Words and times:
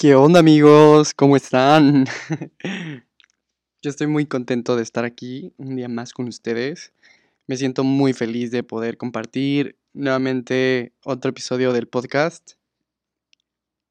¿Qué 0.00 0.14
onda 0.14 0.38
amigos? 0.38 1.12
¿Cómo 1.12 1.34
están? 1.34 2.04
Yo 3.82 3.90
estoy 3.90 4.06
muy 4.06 4.26
contento 4.26 4.76
de 4.76 4.84
estar 4.84 5.04
aquí 5.04 5.52
un 5.56 5.74
día 5.74 5.88
más 5.88 6.12
con 6.12 6.28
ustedes. 6.28 6.92
Me 7.48 7.56
siento 7.56 7.82
muy 7.82 8.12
feliz 8.12 8.52
de 8.52 8.62
poder 8.62 8.96
compartir 8.96 9.76
nuevamente 9.94 10.92
otro 11.02 11.30
episodio 11.30 11.72
del 11.72 11.88
podcast. 11.88 12.52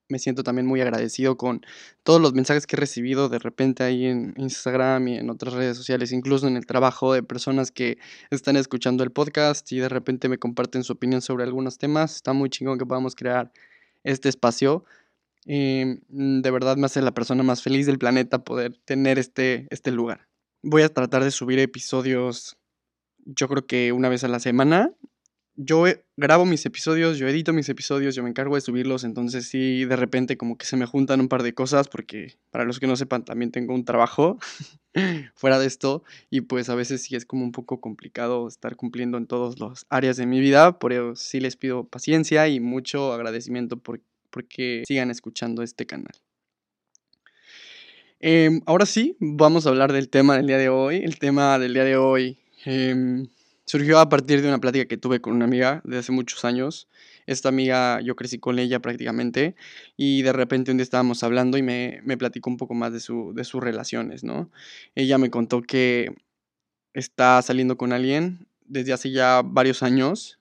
Me 0.07 0.17
siento 0.17 0.43
también 0.43 0.65
muy 0.65 0.79
agradecido 0.79 1.35
con 1.35 1.65
todos 2.03 2.21
los 2.21 2.31
mensajes 2.33 2.67
que 2.67 2.77
he 2.77 2.79
recibido 2.79 3.27
de 3.27 3.39
repente 3.39 3.83
ahí 3.83 4.05
en 4.05 4.33
Instagram 4.37 5.09
y 5.09 5.17
en 5.17 5.29
otras 5.29 5.55
redes 5.55 5.75
sociales, 5.75 6.13
incluso 6.13 6.47
en 6.47 6.55
el 6.55 6.65
trabajo 6.65 7.11
de 7.11 7.21
personas 7.21 7.69
que 7.69 7.97
están 8.31 8.55
escuchando 8.55 9.03
el 9.03 9.11
podcast 9.11 9.69
y 9.73 9.79
de 9.79 9.89
repente 9.89 10.29
me 10.29 10.37
comparten 10.37 10.85
su 10.85 10.93
opinión 10.93 11.21
sobre 11.21 11.43
algunos 11.43 11.77
temas. 11.77 12.15
Está 12.15 12.31
muy 12.31 12.49
chingón 12.49 12.79
que 12.79 12.85
podamos 12.85 13.13
crear 13.13 13.51
este 14.05 14.29
espacio 14.29 14.85
mm, 15.47 16.41
de 16.41 16.51
verdad 16.51 16.77
me 16.77 16.85
hace 16.85 17.01
la 17.01 17.13
persona 17.13 17.43
más 17.43 17.61
feliz 17.61 17.85
del 17.85 17.97
planeta 17.97 18.43
poder 18.43 18.77
tener 18.85 19.17
este, 19.17 19.67
este 19.69 19.91
lugar. 19.91 20.27
Voy 20.61 20.81
a 20.81 20.89
tratar 20.89 21.23
de 21.23 21.31
subir 21.31 21.59
episodios, 21.59 22.57
yo 23.25 23.47
creo 23.47 23.65
que 23.65 23.91
una 23.91 24.09
vez 24.09 24.23
a 24.23 24.27
la 24.27 24.39
semana. 24.39 24.91
Yo 25.59 25.85
grabo 26.17 26.45
mis 26.45 26.63
episodios, 26.67 27.17
yo 27.17 27.27
edito 27.27 27.51
mis 27.51 27.67
episodios, 27.67 28.13
yo 28.13 28.21
me 28.21 28.29
encargo 28.29 28.53
de 28.53 28.61
subirlos, 28.61 29.03
entonces 29.03 29.47
sí, 29.47 29.85
de 29.85 29.95
repente 29.95 30.37
como 30.37 30.55
que 30.55 30.67
se 30.67 30.77
me 30.77 30.85
juntan 30.85 31.19
un 31.19 31.29
par 31.29 31.41
de 31.41 31.55
cosas, 31.55 31.87
porque 31.87 32.37
para 32.51 32.63
los 32.63 32.79
que 32.79 32.85
no 32.85 32.95
sepan, 32.95 33.25
también 33.25 33.49
tengo 33.49 33.73
un 33.73 33.83
trabajo 33.83 34.37
fuera 35.35 35.57
de 35.57 35.65
esto, 35.65 36.03
y 36.29 36.41
pues 36.41 36.69
a 36.69 36.75
veces 36.75 37.01
sí 37.01 37.15
es 37.15 37.25
como 37.25 37.43
un 37.43 37.51
poco 37.51 37.81
complicado 37.81 38.47
estar 38.47 38.75
cumpliendo 38.75 39.17
en 39.17 39.25
todas 39.25 39.59
las 39.59 39.87
áreas 39.89 40.15
de 40.17 40.27
mi 40.27 40.39
vida, 40.39 40.77
por 40.77 40.93
eso 40.93 41.15
sí 41.15 41.39
les 41.39 41.55
pido 41.55 41.85
paciencia 41.85 42.47
y 42.47 42.59
mucho 42.59 43.11
agradecimiento 43.11 43.77
por 43.77 43.99
porque 44.37 44.83
sigan 44.87 45.09
escuchando 45.09 45.63
este 45.63 45.87
canal. 45.87 46.13
Em, 48.19 48.61
ahora 48.67 48.85
sí, 48.85 49.17
vamos 49.19 49.65
a 49.65 49.69
hablar 49.69 49.91
del 49.91 50.09
tema 50.09 50.37
del 50.37 50.45
día 50.45 50.59
de 50.59 50.69
hoy. 50.69 50.97
El 50.97 51.17
tema 51.17 51.57
del 51.57 51.73
día 51.73 51.83
de 51.83 51.97
hoy 51.97 52.37
em, 52.65 53.25
surgió 53.65 53.97
a 53.97 54.09
partir 54.09 54.43
de 54.43 54.47
una 54.47 54.59
plática 54.59 54.85
que 54.85 54.97
tuve 54.97 55.21
con 55.21 55.33
una 55.33 55.45
amiga 55.45 55.81
de 55.85 55.97
hace 55.97 56.11
muchos 56.11 56.45
años. 56.45 56.87
Esta 57.25 57.49
amiga, 57.49 57.99
yo 58.01 58.15
crecí 58.15 58.37
con 58.37 58.59
ella 58.59 58.79
prácticamente 58.79 59.55
y 59.95 60.21
de 60.21 60.33
repente 60.33 60.69
un 60.69 60.77
día 60.77 60.83
estábamos 60.83 61.23
hablando 61.23 61.57
y 61.57 61.63
me, 61.63 62.01
me 62.03 62.15
platicó 62.15 62.51
un 62.51 62.57
poco 62.57 62.75
más 62.75 62.93
de, 62.93 62.99
su, 62.99 63.33
de 63.33 63.43
sus 63.43 63.63
relaciones, 63.63 64.23
¿no? 64.23 64.51
Ella 64.93 65.17
me 65.17 65.31
contó 65.31 65.63
que 65.63 66.13
está 66.93 67.41
saliendo 67.41 67.75
con 67.75 67.91
alguien 67.91 68.47
desde 68.67 68.93
hace 68.93 69.09
ya 69.09 69.41
varios 69.43 69.81
años. 69.81 70.37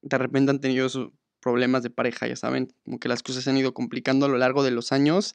De 0.00 0.16
repente 0.16 0.52
han 0.52 0.60
tenido 0.60 0.88
su, 0.88 1.12
problemas 1.42 1.82
de 1.82 1.90
pareja, 1.90 2.26
ya 2.26 2.36
saben, 2.36 2.72
como 2.84 2.98
que 2.98 3.08
las 3.08 3.22
cosas 3.22 3.44
se 3.44 3.50
han 3.50 3.58
ido 3.58 3.74
complicando 3.74 4.26
a 4.26 4.28
lo 4.28 4.38
largo 4.38 4.62
de 4.62 4.70
los 4.70 4.92
años 4.92 5.34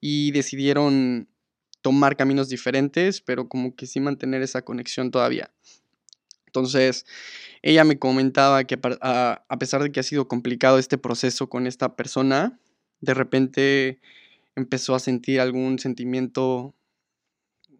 y 0.00 0.32
decidieron 0.32 1.28
tomar 1.80 2.16
caminos 2.16 2.48
diferentes, 2.48 3.20
pero 3.20 3.48
como 3.48 3.76
que 3.76 3.86
sí 3.86 4.00
mantener 4.00 4.42
esa 4.42 4.62
conexión 4.62 5.10
todavía. 5.10 5.50
Entonces, 6.46 7.06
ella 7.62 7.84
me 7.84 7.98
comentaba 7.98 8.64
que 8.64 8.78
a, 9.00 9.58
pesar 9.58 9.82
de 9.82 9.92
que 9.92 10.00
ha 10.00 10.02
sido 10.02 10.28
complicado 10.28 10.78
este 10.78 10.98
proceso 10.98 11.48
con 11.48 11.66
esta 11.66 11.96
persona, 11.96 12.58
de 13.00 13.14
repente 13.14 14.00
empezó 14.56 14.94
a 14.94 14.98
sentir 14.98 15.40
algún 15.40 15.78
sentimiento 15.78 16.74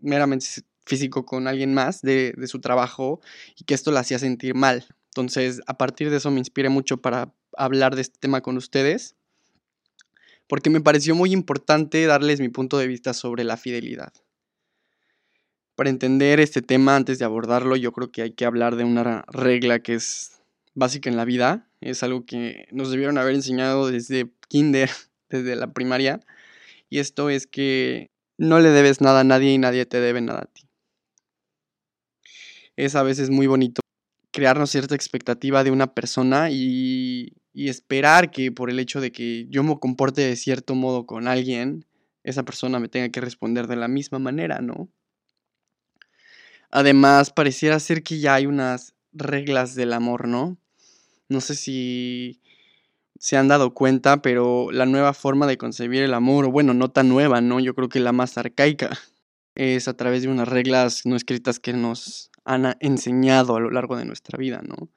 meramente 0.00 0.46
físico 0.84 1.24
con 1.24 1.46
alguien 1.46 1.72
más 1.72 2.02
de, 2.02 2.34
de, 2.36 2.46
su 2.46 2.60
trabajo 2.60 3.20
y 3.56 3.64
que 3.64 3.74
esto 3.74 3.90
la 3.90 4.00
hacía 4.00 4.18
sentir 4.18 4.54
mal. 4.54 4.84
Entonces, 5.06 5.60
a 5.66 5.78
partir 5.78 6.10
de 6.10 6.16
eso 6.16 6.30
me 6.30 6.40
inspiré 6.40 6.68
mucho 6.68 6.98
para 6.98 7.32
hablar 7.56 7.94
de 7.94 8.02
este 8.02 8.18
tema 8.18 8.40
con 8.40 8.56
ustedes, 8.56 9.16
porque 10.46 10.70
me 10.70 10.80
pareció 10.80 11.14
muy 11.14 11.32
importante 11.32 12.06
darles 12.06 12.40
mi 12.40 12.48
punto 12.48 12.78
de 12.78 12.86
vista 12.86 13.14
sobre 13.14 13.44
la 13.44 13.56
fidelidad. 13.56 14.12
Para 15.74 15.90
entender 15.90 16.38
este 16.40 16.62
tema, 16.62 16.94
antes 16.94 17.18
de 17.18 17.24
abordarlo, 17.24 17.76
yo 17.76 17.92
creo 17.92 18.12
que 18.12 18.22
hay 18.22 18.32
que 18.32 18.44
hablar 18.44 18.76
de 18.76 18.84
una 18.84 19.24
regla 19.28 19.80
que 19.80 19.94
es 19.94 20.40
básica 20.74 21.10
en 21.10 21.16
la 21.16 21.24
vida, 21.24 21.68
es 21.80 22.02
algo 22.02 22.24
que 22.24 22.66
nos 22.70 22.90
debieron 22.90 23.18
haber 23.18 23.34
enseñado 23.34 23.90
desde 23.90 24.30
kinder, 24.48 24.90
desde 25.28 25.56
la 25.56 25.72
primaria, 25.72 26.20
y 26.90 26.98
esto 26.98 27.30
es 27.30 27.46
que 27.46 28.10
no 28.38 28.60
le 28.60 28.70
debes 28.70 29.00
nada 29.00 29.20
a 29.20 29.24
nadie 29.24 29.52
y 29.52 29.58
nadie 29.58 29.86
te 29.86 30.00
debe 30.00 30.20
nada 30.20 30.40
a 30.40 30.52
ti. 30.52 30.62
Es 32.76 32.96
a 32.96 33.02
veces 33.02 33.30
muy 33.30 33.46
bonito 33.46 33.80
crearnos 34.32 34.70
cierta 34.70 34.96
expectativa 34.96 35.62
de 35.62 35.70
una 35.70 35.94
persona 35.94 36.50
y 36.50 37.32
y 37.54 37.68
esperar 37.68 38.32
que 38.32 38.50
por 38.50 38.68
el 38.68 38.80
hecho 38.80 39.00
de 39.00 39.12
que 39.12 39.46
yo 39.48 39.62
me 39.62 39.78
comporte 39.78 40.20
de 40.20 40.36
cierto 40.36 40.74
modo 40.74 41.06
con 41.06 41.28
alguien, 41.28 41.86
esa 42.24 42.42
persona 42.42 42.80
me 42.80 42.88
tenga 42.88 43.08
que 43.10 43.20
responder 43.20 43.68
de 43.68 43.76
la 43.76 43.86
misma 43.86 44.18
manera, 44.18 44.60
¿no? 44.60 44.88
Además, 46.70 47.30
pareciera 47.30 47.78
ser 47.78 48.02
que 48.02 48.18
ya 48.18 48.34
hay 48.34 48.46
unas 48.46 48.94
reglas 49.12 49.76
del 49.76 49.92
amor, 49.92 50.26
¿no? 50.26 50.58
No 51.28 51.40
sé 51.40 51.54
si 51.54 52.40
se 53.20 53.36
han 53.36 53.46
dado 53.46 53.72
cuenta, 53.72 54.20
pero 54.20 54.72
la 54.72 54.84
nueva 54.84 55.14
forma 55.14 55.46
de 55.46 55.56
concebir 55.56 56.02
el 56.02 56.12
amor, 56.12 56.50
bueno, 56.50 56.74
no 56.74 56.90
tan 56.90 57.08
nueva, 57.08 57.40
¿no? 57.40 57.60
Yo 57.60 57.76
creo 57.76 57.88
que 57.88 58.00
la 58.00 58.10
más 58.10 58.36
arcaica 58.36 58.90
es 59.54 59.86
a 59.86 59.96
través 59.96 60.22
de 60.22 60.28
unas 60.28 60.48
reglas 60.48 61.06
no 61.06 61.14
escritas 61.14 61.60
que 61.60 61.72
nos 61.72 62.32
han 62.44 62.76
enseñado 62.80 63.54
a 63.54 63.60
lo 63.60 63.70
largo 63.70 63.96
de 63.96 64.06
nuestra 64.06 64.36
vida, 64.38 64.60
¿no? 64.66 64.88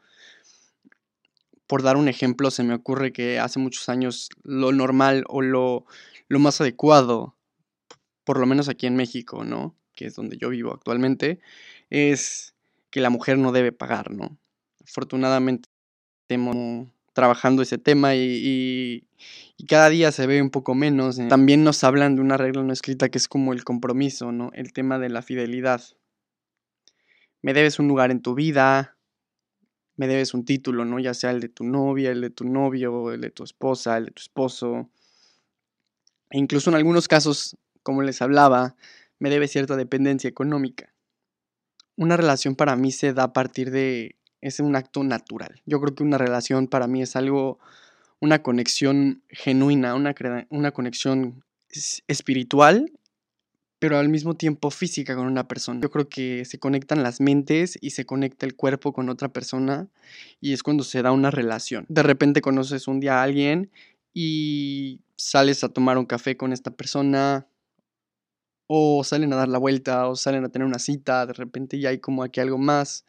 Por 1.68 1.84
dar 1.84 1.98
un 1.98 2.08
ejemplo, 2.08 2.50
se 2.50 2.64
me 2.64 2.74
ocurre 2.74 3.12
que 3.12 3.40
hace 3.40 3.60
muchos 3.60 3.90
años 3.90 4.30
lo 4.44 4.72
normal 4.72 5.26
o 5.28 5.42
lo, 5.42 5.86
lo 6.30 6.40
más 6.40 6.60
adecuado, 6.62 7.36
por 8.24 8.40
lo 8.40 8.46
menos 8.46 8.70
aquí 8.70 8.88
en 8.88 8.96
México, 8.96 9.44
¿no? 9.44 9.76
Que 9.94 10.06
es 10.06 10.16
donde 10.16 10.38
yo 10.38 10.50
vivo 10.50 10.74
actualmente, 10.74 11.40
es 11.90 12.56
que 12.90 13.02
la 13.02 13.10
mujer 13.10 13.38
no 13.38 13.52
debe 13.52 13.72
pagar, 13.74 14.12
¿no? 14.12 14.38
Afortunadamente 14.84 15.70
estamos 16.22 16.88
trabajando 17.14 17.62
ese 17.62 17.78
tema 17.78 18.16
y, 18.16 19.04
y, 19.58 19.66
cada 19.66 19.90
día 19.90 20.12
se 20.12 20.28
ve 20.28 20.42
un 20.42 20.52
poco 20.52 20.76
menos. 20.76 21.20
También 21.30 21.64
nos 21.64 21.84
hablan 21.84 22.16
de 22.16 22.22
una 22.22 22.38
regla 22.38 22.64
no 22.64 22.72
escrita 22.72 23.10
que 23.10 23.18
es 23.18 23.28
como 23.28 23.54
el 23.54 23.64
compromiso, 23.64 24.32
¿no? 24.32 24.52
El 24.54 24.72
tema 24.72 25.00
de 25.00 25.10
la 25.10 25.22
fidelidad. 25.22 25.82
Me 27.42 27.54
debes 27.54 27.80
un 27.80 27.88
lugar 27.88 28.12
en 28.12 28.22
tu 28.22 28.36
vida, 28.36 28.97
me 29.98 30.08
debes 30.08 30.34
un 30.34 30.46
título, 30.46 30.86
¿no? 30.86 31.00
Ya 31.00 31.14
sea 31.14 31.32
el 31.32 31.42
de 31.42 31.50
tu 31.50 31.64
novia, 31.64 32.12
el 32.12 32.22
de 32.22 32.30
tu 32.30 32.46
novio, 32.46 33.12
el 33.12 33.22
de 33.22 33.32
tu 33.32 33.44
esposa, 33.44 33.98
el 33.98 34.06
de 34.06 34.12
tu 34.12 34.22
esposo. 34.22 34.90
E 36.30 36.38
incluso 36.38 36.70
en 36.70 36.76
algunos 36.76 37.08
casos, 37.08 37.58
como 37.84 38.04
les 38.04 38.22
hablaba, 38.22 38.76
me 39.20 39.30
debe 39.30 39.48
cierta 39.48 39.76
dependencia 39.76 40.30
económica. 40.30 40.94
Una 41.96 42.16
relación 42.16 42.56
para 42.56 42.76
mí 42.76 42.92
se 42.92 43.14
da 43.14 43.24
a 43.24 43.34
partir 43.34 43.72
de... 43.72 44.16
es 44.42 44.60
un 44.60 44.76
acto 44.76 45.04
natural. 45.04 45.62
Yo 45.66 45.82
creo 45.82 45.96
que 45.96 46.04
una 46.04 46.20
relación 46.20 46.68
para 46.68 46.86
mí 46.86 47.02
es 47.02 47.16
algo, 47.16 47.58
una 48.20 48.44
conexión 48.44 49.24
genuina, 49.30 49.96
una, 49.96 50.14
una 50.50 50.72
conexión 50.72 51.44
espiritual 52.08 52.92
pero 53.80 53.98
al 53.98 54.10
mismo 54.10 54.36
tiempo 54.36 54.72
física 54.72 55.16
con 55.16 55.28
una 55.28 55.48
persona. 55.48 55.80
Yo 55.82 55.92
creo 55.92 56.10
que 56.10 56.46
se 56.46 56.60
conectan 56.60 57.04
las 57.04 57.22
mentes 57.22 57.78
y 57.82 57.92
se 57.92 58.06
conecta 58.06 58.46
el 58.46 58.56
cuerpo 58.56 58.94
con 58.94 59.10
otra 59.10 59.30
persona 59.30 59.88
y 60.42 60.54
es 60.54 60.64
cuando 60.64 60.84
se 60.84 61.02
da 61.02 61.12
una 61.12 61.32
relación. 61.32 61.86
De 61.90 62.04
repente 62.04 62.42
conoces 62.42 62.88
un 62.88 63.00
día 63.00 63.20
a 63.20 63.24
alguien 63.24 63.72
y 64.14 65.02
sales 65.16 65.64
a 65.64 65.70
tomar 65.70 65.98
un 65.98 66.06
café 66.06 66.38
con 66.38 66.54
esta 66.54 66.72
persona 66.72 67.48
o 68.68 69.04
salen 69.04 69.32
a 69.34 69.38
dar 69.38 69.48
la 69.48 69.60
vuelta 69.60 70.08
o 70.08 70.16
salen 70.16 70.44
a 70.44 70.50
tener 70.50 70.68
una 70.68 70.80
cita, 70.80 71.26
de 71.26 71.34
repente 71.34 71.80
ya 71.80 71.90
hay 71.90 72.00
como 72.00 72.24
aquí 72.24 72.40
algo 72.40 72.58
más. 72.58 73.06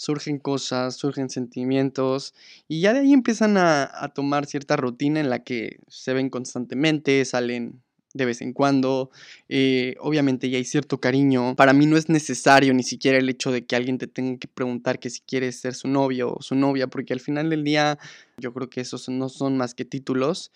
Surgen 0.00 0.38
cosas, 0.38 0.94
surgen 0.94 1.28
sentimientos 1.28 2.32
y 2.68 2.80
ya 2.80 2.92
de 2.92 3.00
ahí 3.00 3.12
empiezan 3.12 3.56
a, 3.56 3.90
a 3.92 4.14
tomar 4.14 4.46
cierta 4.46 4.76
rutina 4.76 5.18
en 5.18 5.28
la 5.28 5.42
que 5.42 5.80
se 5.88 6.12
ven 6.12 6.30
constantemente, 6.30 7.24
salen 7.24 7.82
de 8.14 8.24
vez 8.24 8.40
en 8.40 8.52
cuando. 8.52 9.10
Eh, 9.48 9.96
obviamente 10.00 10.50
ya 10.50 10.58
hay 10.58 10.64
cierto 10.64 11.00
cariño. 11.00 11.56
Para 11.56 11.72
mí 11.72 11.86
no 11.86 11.96
es 11.96 12.08
necesario 12.08 12.74
ni 12.74 12.82
siquiera 12.82 13.18
el 13.18 13.28
hecho 13.28 13.52
de 13.52 13.64
que 13.66 13.76
alguien 13.76 13.98
te 13.98 14.06
tenga 14.06 14.38
que 14.38 14.48
preguntar 14.48 14.98
que 14.98 15.10
si 15.10 15.20
quieres 15.20 15.60
ser 15.60 15.74
su 15.74 15.88
novio 15.88 16.34
o 16.34 16.42
su 16.42 16.54
novia, 16.54 16.86
porque 16.88 17.12
al 17.12 17.20
final 17.20 17.50
del 17.50 17.64
día 17.64 17.98
yo 18.38 18.52
creo 18.52 18.70
que 18.70 18.80
esos 18.80 19.08
no 19.08 19.28
son 19.28 19.56
más 19.56 19.74
que 19.74 19.84
títulos 19.84 20.52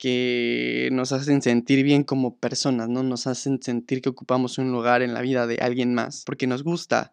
que 0.00 0.88
nos 0.92 1.12
hacen 1.12 1.42
sentir 1.42 1.84
bien 1.84 2.04
como 2.04 2.34
personas, 2.34 2.88
¿no? 2.88 3.02
Nos 3.02 3.26
hacen 3.26 3.62
sentir 3.62 4.00
que 4.00 4.08
ocupamos 4.08 4.56
un 4.56 4.72
lugar 4.72 5.02
en 5.02 5.12
la 5.12 5.20
vida 5.20 5.46
de 5.46 5.56
alguien 5.56 5.92
más, 5.92 6.22
porque 6.24 6.46
nos 6.46 6.64
gusta 6.64 7.12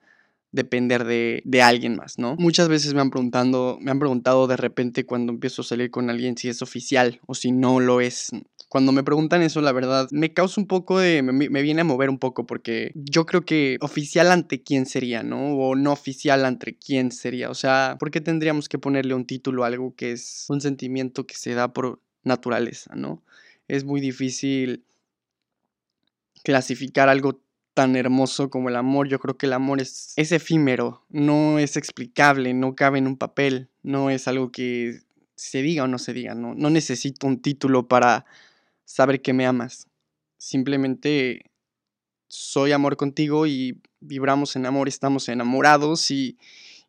depender 0.54 1.04
de, 1.04 1.42
de, 1.44 1.62
alguien 1.62 1.98
más, 1.98 2.18
¿no? 2.18 2.38
Muchas 2.38 2.70
veces 2.70 2.94
me 2.94 3.02
han 3.02 3.10
preguntado, 3.10 3.78
me 3.82 3.92
han 3.92 4.00
preguntado 4.00 4.48
de 4.48 4.56
repente 4.56 5.06
cuando 5.06 5.34
empiezo 5.34 5.64
a 5.64 5.66
salir 5.66 5.92
con 5.92 6.10
alguien 6.10 6.38
si 6.38 6.48
es 6.48 6.62
oficial 6.62 7.20
o 7.26 7.36
si 7.36 7.52
no 7.52 7.82
lo 7.82 8.00
es 8.00 8.32
cuando 8.70 8.92
me 8.92 9.04
preguntan 9.04 9.42
eso, 9.42 9.62
la 9.62 9.72
verdad, 9.72 10.08
me 10.12 10.34
causa 10.34 10.60
un 10.60 10.68
poco 10.68 11.00
de, 11.00 11.22
me, 11.24 11.62
viene 11.62 11.82
a 11.82 11.86
mover 11.86 12.10
un 12.10 12.20
poco 12.20 12.46
porque 12.46 12.92
yo 12.96 13.26
creo 13.26 13.46
que 13.46 13.78
oficial 13.82 14.32
ante 14.32 14.62
quién 14.62 14.86
sería, 14.86 15.24
¿no? 15.24 15.54
O 15.56 15.76
no 15.76 15.94
oficial 15.94 16.46
ante 16.46 16.78
quién 16.78 17.12
sería. 17.12 17.50
O 17.50 17.56
sea, 17.56 17.98
¿por 18.00 18.12
qué 18.12 18.22
tendríamos 18.22 18.68
que 18.68 18.80
ponerle 18.80 19.14
un 19.14 19.26
título 19.26 19.64
a 19.64 19.68
algo 19.68 19.96
que 19.96 20.12
es 20.12 20.46
un 20.50 20.62
sentimiento 20.62 21.26
que 21.26 21.36
se 21.36 21.54
da 21.54 21.74
por 21.74 22.02
naturaleza, 22.24 22.94
¿no? 22.96 23.24
es 23.68 23.84
muy 23.84 24.02
difícil 24.02 24.84
clasificar 26.44 27.10
algo 27.10 27.42
tan 27.74 27.96
hermoso 27.96 28.50
como 28.50 28.70
el 28.70 28.76
amor. 28.76 29.08
Yo 29.08 29.20
creo 29.20 29.38
que 29.38 29.46
el 29.46 29.54
amor 29.54 29.82
es, 29.82 30.14
efímero, 30.18 31.06
no 31.10 31.60
es 31.60 31.78
explicable, 31.78 32.54
no 32.54 32.76
cabe 32.76 32.98
en 33.00 33.08
un 33.08 33.18
papel, 33.18 33.70
no 33.84 34.10
es 34.10 34.28
algo 34.28 34.52
que 34.52 35.02
se 35.36 35.62
diga 35.62 35.84
o 35.84 35.88
no 35.88 36.00
se 36.00 36.14
diga, 36.14 36.34
no 36.34 36.56
necesito 36.56 37.28
un 37.28 37.40
título 37.42 37.88
para 37.88 38.26
saber 38.88 39.22
que 39.22 39.34
me 39.34 39.46
amas. 39.46 39.88
Simplemente 40.38 41.52
soy 42.28 42.72
amor 42.72 42.98
contigo 42.98 43.46
y 43.46 43.82
vibramos 44.00 44.56
en 44.56 44.66
amor, 44.66 44.88
estamos 44.88 45.30
enamorados 45.30 46.10
y, 46.10 46.38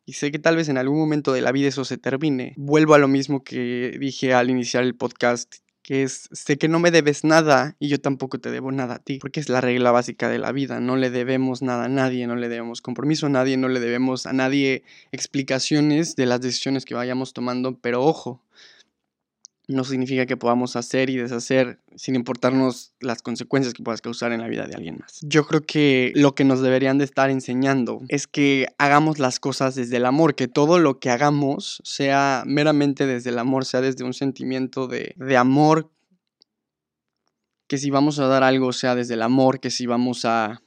y 0.05 0.13
sé 0.13 0.31
que 0.31 0.39
tal 0.39 0.55
vez 0.55 0.69
en 0.69 0.77
algún 0.77 0.97
momento 0.97 1.33
de 1.33 1.41
la 1.41 1.51
vida 1.51 1.67
eso 1.67 1.85
se 1.85 1.97
termine. 1.97 2.53
Vuelvo 2.57 2.93
a 2.93 2.99
lo 2.99 3.07
mismo 3.07 3.43
que 3.43 3.97
dije 3.99 4.33
al 4.33 4.49
iniciar 4.49 4.83
el 4.83 4.95
podcast 4.95 5.57
que 5.81 6.03
es, 6.03 6.29
sé 6.31 6.57
que 6.57 6.67
no 6.67 6.79
me 6.79 6.91
debes 6.91 7.23
nada 7.23 7.75
y 7.79 7.87
yo 7.87 7.99
tampoco 7.99 8.39
te 8.39 8.51
debo 8.51 8.71
nada 8.71 8.95
a 8.95 8.99
ti, 8.99 9.17
porque 9.19 9.39
es 9.39 9.49
la 9.49 9.59
regla 9.59 9.91
básica 9.91 10.29
de 10.29 10.37
la 10.37 10.51
vida, 10.51 10.79
no 10.79 10.97
le 10.97 11.09
debemos 11.09 11.61
nada 11.61 11.85
a 11.85 11.89
nadie, 11.89 12.27
no 12.27 12.35
le 12.35 12.47
debemos 12.47 12.81
compromiso 12.81 13.25
a 13.25 13.29
nadie, 13.29 13.57
no 13.57 13.69
le 13.69 13.79
debemos 13.79 14.27
a 14.27 14.33
nadie 14.33 14.83
explicaciones 15.11 16.15
de 16.15 16.27
las 16.27 16.41
decisiones 16.41 16.85
que 16.85 16.93
vayamos 16.93 17.33
tomando, 17.33 17.79
pero 17.79 18.03
ojo, 18.03 18.43
no 19.69 19.83
significa 19.83 20.25
que 20.25 20.35
podamos 20.35 20.75
hacer 20.75 21.11
y 21.11 21.17
deshacer 21.17 21.79
sin 21.95 22.15
importarnos 22.15 22.93
las 22.99 23.21
consecuencias 23.21 23.75
que 23.75 23.83
puedas 23.83 24.01
causar 24.01 24.31
en 24.31 24.41
la 24.41 24.47
vida 24.47 24.65
de 24.65 24.73
alguien 24.73 24.97
más. 24.99 25.19
Yo 25.21 25.45
creo 25.45 25.61
que 25.61 26.11
lo 26.15 26.33
que 26.33 26.43
nos 26.43 26.61
deberían 26.61 26.97
de 26.97 27.05
estar 27.05 27.29
enseñando 27.29 28.01
es 28.07 28.25
que 28.25 28.65
hagamos 28.79 29.19
las 29.19 29.39
cosas 29.39 29.75
desde 29.75 29.97
el 29.97 30.07
amor, 30.07 30.33
que 30.33 30.47
todo 30.47 30.79
lo 30.79 30.99
que 30.99 31.11
hagamos 31.11 31.83
sea 31.83 32.43
meramente 32.47 33.05
desde 33.05 33.29
el 33.29 33.37
amor, 33.37 33.63
sea 33.63 33.81
desde 33.81 34.03
un 34.03 34.15
sentimiento 34.15 34.87
de, 34.87 35.13
de 35.17 35.37
amor, 35.37 35.91
que 37.67 37.77
si 37.77 37.91
vamos 37.91 38.17
a 38.17 38.25
dar 38.25 38.41
algo 38.41 38.73
sea 38.73 38.95
desde 38.95 39.13
el 39.13 39.21
amor, 39.21 39.59
que 39.59 39.69
si 39.69 39.85
vamos 39.85 40.25
a 40.25 40.63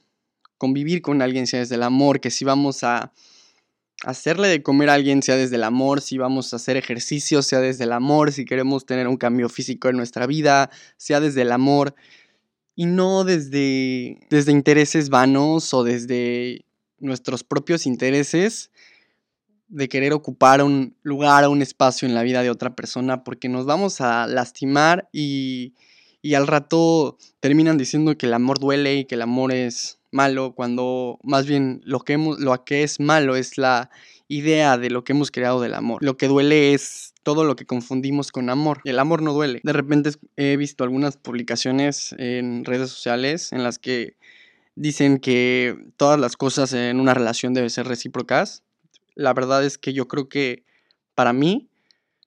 convivir 0.57 1.01
con 1.01 1.21
alguien 1.21 1.45
sea 1.45 1.59
desde 1.59 1.75
el 1.75 1.83
amor, 1.83 2.21
que 2.21 2.31
si 2.31 2.45
vamos 2.45 2.85
a 2.85 3.11
hacerle 4.03 4.49
de 4.49 4.61
comer 4.61 4.89
a 4.89 4.95
alguien 4.95 5.23
sea 5.23 5.35
desde 5.35 5.55
el 5.55 5.63
amor, 5.63 6.01
si 6.01 6.17
vamos 6.17 6.53
a 6.53 6.57
hacer 6.57 6.77
ejercicio 6.77 7.41
sea 7.41 7.59
desde 7.59 7.85
el 7.85 7.93
amor, 7.93 8.31
si 8.31 8.45
queremos 8.45 8.85
tener 8.85 9.07
un 9.07 9.17
cambio 9.17 9.49
físico 9.49 9.89
en 9.89 9.97
nuestra 9.97 10.27
vida 10.27 10.69
sea 10.97 11.19
desde 11.19 11.41
el 11.41 11.51
amor 11.51 11.95
y 12.75 12.85
no 12.85 13.23
desde, 13.23 14.19
desde 14.29 14.51
intereses 14.51 15.09
vanos 15.09 15.73
o 15.73 15.83
desde 15.83 16.65
nuestros 16.99 17.43
propios 17.43 17.85
intereses 17.85 18.71
de 19.67 19.89
querer 19.89 20.13
ocupar 20.13 20.61
un 20.61 20.95
lugar 21.01 21.45
o 21.45 21.51
un 21.51 21.61
espacio 21.61 22.07
en 22.07 22.13
la 22.13 22.23
vida 22.23 22.43
de 22.43 22.49
otra 22.49 22.75
persona 22.75 23.23
porque 23.23 23.49
nos 23.49 23.65
vamos 23.65 24.01
a 24.01 24.27
lastimar 24.27 25.09
y, 25.11 25.73
y 26.21 26.33
al 26.35 26.47
rato 26.47 27.17
terminan 27.39 27.77
diciendo 27.77 28.17
que 28.17 28.25
el 28.25 28.33
amor 28.33 28.59
duele 28.59 28.95
y 28.95 29.05
que 29.05 29.15
el 29.15 29.21
amor 29.21 29.51
es 29.51 29.99
malo, 30.13 30.53
cuando 30.53 31.19
más 31.23 31.45
bien 31.45 31.81
lo 31.83 31.99
que, 31.99 32.13
hemos, 32.13 32.39
lo 32.39 32.63
que 32.63 32.83
es 32.83 32.99
malo 32.99 33.35
es 33.35 33.57
la 33.57 33.89
idea 34.27 34.77
de 34.77 34.89
lo 34.89 35.03
que 35.03 35.13
hemos 35.13 35.31
creado 35.31 35.61
del 35.61 35.73
amor. 35.73 36.03
Lo 36.03 36.17
que 36.17 36.27
duele 36.27 36.73
es 36.73 37.13
todo 37.23 37.43
lo 37.43 37.55
que 37.55 37.65
confundimos 37.65 38.31
con 38.31 38.49
amor. 38.49 38.81
El 38.85 38.99
amor 38.99 39.21
no 39.21 39.33
duele. 39.33 39.61
De 39.63 39.73
repente 39.73 40.11
he 40.37 40.57
visto 40.57 40.83
algunas 40.83 41.17
publicaciones 41.17 42.15
en 42.17 42.65
redes 42.65 42.89
sociales 42.89 43.51
en 43.51 43.63
las 43.63 43.79
que 43.79 44.15
dicen 44.75 45.19
que 45.19 45.77
todas 45.97 46.19
las 46.19 46.35
cosas 46.35 46.73
en 46.73 46.99
una 46.99 47.13
relación 47.13 47.53
deben 47.53 47.69
ser 47.69 47.87
recíprocas. 47.87 48.63
La 49.15 49.33
verdad 49.33 49.63
es 49.63 49.77
que 49.77 49.93
yo 49.93 50.07
creo 50.07 50.29
que 50.29 50.63
para 51.15 51.33
mí 51.33 51.69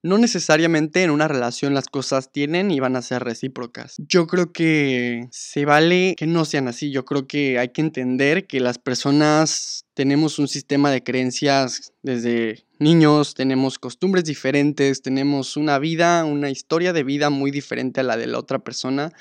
no 0.03 0.19
necesariamente 0.19 1.03
en 1.03 1.11
una 1.11 1.29
relación 1.29 1.75
las 1.75 1.89
cosas 1.89 2.31
tienen 2.31 2.71
y 2.71 2.81
van 2.81 2.97
a 2.97 3.03
ser 3.03 3.25
recíprocas. 3.25 3.97
Yo 3.99 4.27
creo 4.27 4.53
que 4.53 5.29
se 5.31 5.65
vale 5.65 6.15
que 6.17 6.27
no 6.27 6.45
sean 6.45 6.69
así. 6.69 6.91
Yo 6.91 7.05
creo 7.05 7.27
que 7.27 7.59
hay 7.59 7.71
que 7.71 7.81
entender 7.81 8.47
que 8.47 8.61
las 8.61 8.79
personas 8.79 9.85
tenemos 9.95 10.39
un 10.39 10.49
sistema 10.49 10.91
de 10.91 11.03
creencias 11.03 11.93
desde 12.03 12.65
niños, 12.79 13.35
tenemos 13.35 13.79
costumbres 13.79 14.25
diferentes, 14.25 15.01
tenemos 15.01 15.57
una 15.57 15.79
vida, 15.79 16.25
una 16.25 16.51
historia 16.51 16.93
de 16.93 17.03
vida 17.03 17.31
muy 17.31 17.51
diferente 17.51 18.01
a 18.01 18.05
la 18.05 18.17
de 18.17 18.27
la 18.27 18.39
otra 18.39 18.59
persona 18.59 19.13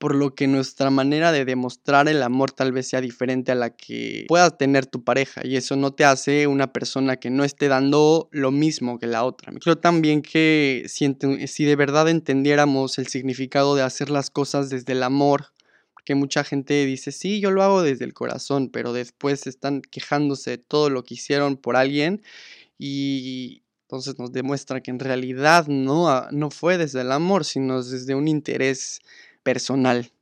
por 0.00 0.14
lo 0.14 0.34
que 0.34 0.46
nuestra 0.46 0.88
manera 0.88 1.30
de 1.30 1.44
demostrar 1.44 2.08
el 2.08 2.22
amor 2.22 2.52
tal 2.52 2.72
vez 2.72 2.88
sea 2.88 3.02
diferente 3.02 3.52
a 3.52 3.54
la 3.54 3.76
que 3.76 4.24
pueda 4.28 4.48
tener 4.56 4.86
tu 4.86 5.04
pareja 5.04 5.42
y 5.44 5.56
eso 5.56 5.76
no 5.76 5.92
te 5.92 6.06
hace 6.06 6.46
una 6.46 6.72
persona 6.72 7.18
que 7.18 7.28
no 7.28 7.44
esté 7.44 7.68
dando 7.68 8.30
lo 8.32 8.50
mismo 8.50 8.98
que 8.98 9.06
la 9.06 9.24
otra. 9.24 9.52
Creo 9.60 9.76
también 9.76 10.22
que 10.22 10.86
si, 10.88 11.14
si 11.46 11.64
de 11.66 11.76
verdad 11.76 12.08
entendiéramos 12.08 12.98
el 12.98 13.08
significado 13.08 13.74
de 13.74 13.82
hacer 13.82 14.08
las 14.08 14.30
cosas 14.30 14.70
desde 14.70 14.94
el 14.94 15.02
amor, 15.02 15.48
porque 15.92 16.14
mucha 16.14 16.44
gente 16.44 16.86
dice, 16.86 17.12
sí, 17.12 17.38
yo 17.38 17.50
lo 17.50 17.62
hago 17.62 17.82
desde 17.82 18.06
el 18.06 18.14
corazón, 18.14 18.70
pero 18.70 18.94
después 18.94 19.46
están 19.46 19.82
quejándose 19.82 20.52
de 20.52 20.58
todo 20.58 20.88
lo 20.88 21.04
que 21.04 21.12
hicieron 21.12 21.58
por 21.58 21.76
alguien 21.76 22.22
y 22.78 23.64
entonces 23.82 24.18
nos 24.18 24.32
demuestra 24.32 24.80
que 24.80 24.92
en 24.92 24.98
realidad 24.98 25.66
no, 25.66 26.26
no 26.30 26.50
fue 26.50 26.78
desde 26.78 27.02
el 27.02 27.12
amor, 27.12 27.44
sino 27.44 27.82
desde 27.82 28.14
un 28.14 28.28
interés 28.28 29.00
personal. 29.42 30.12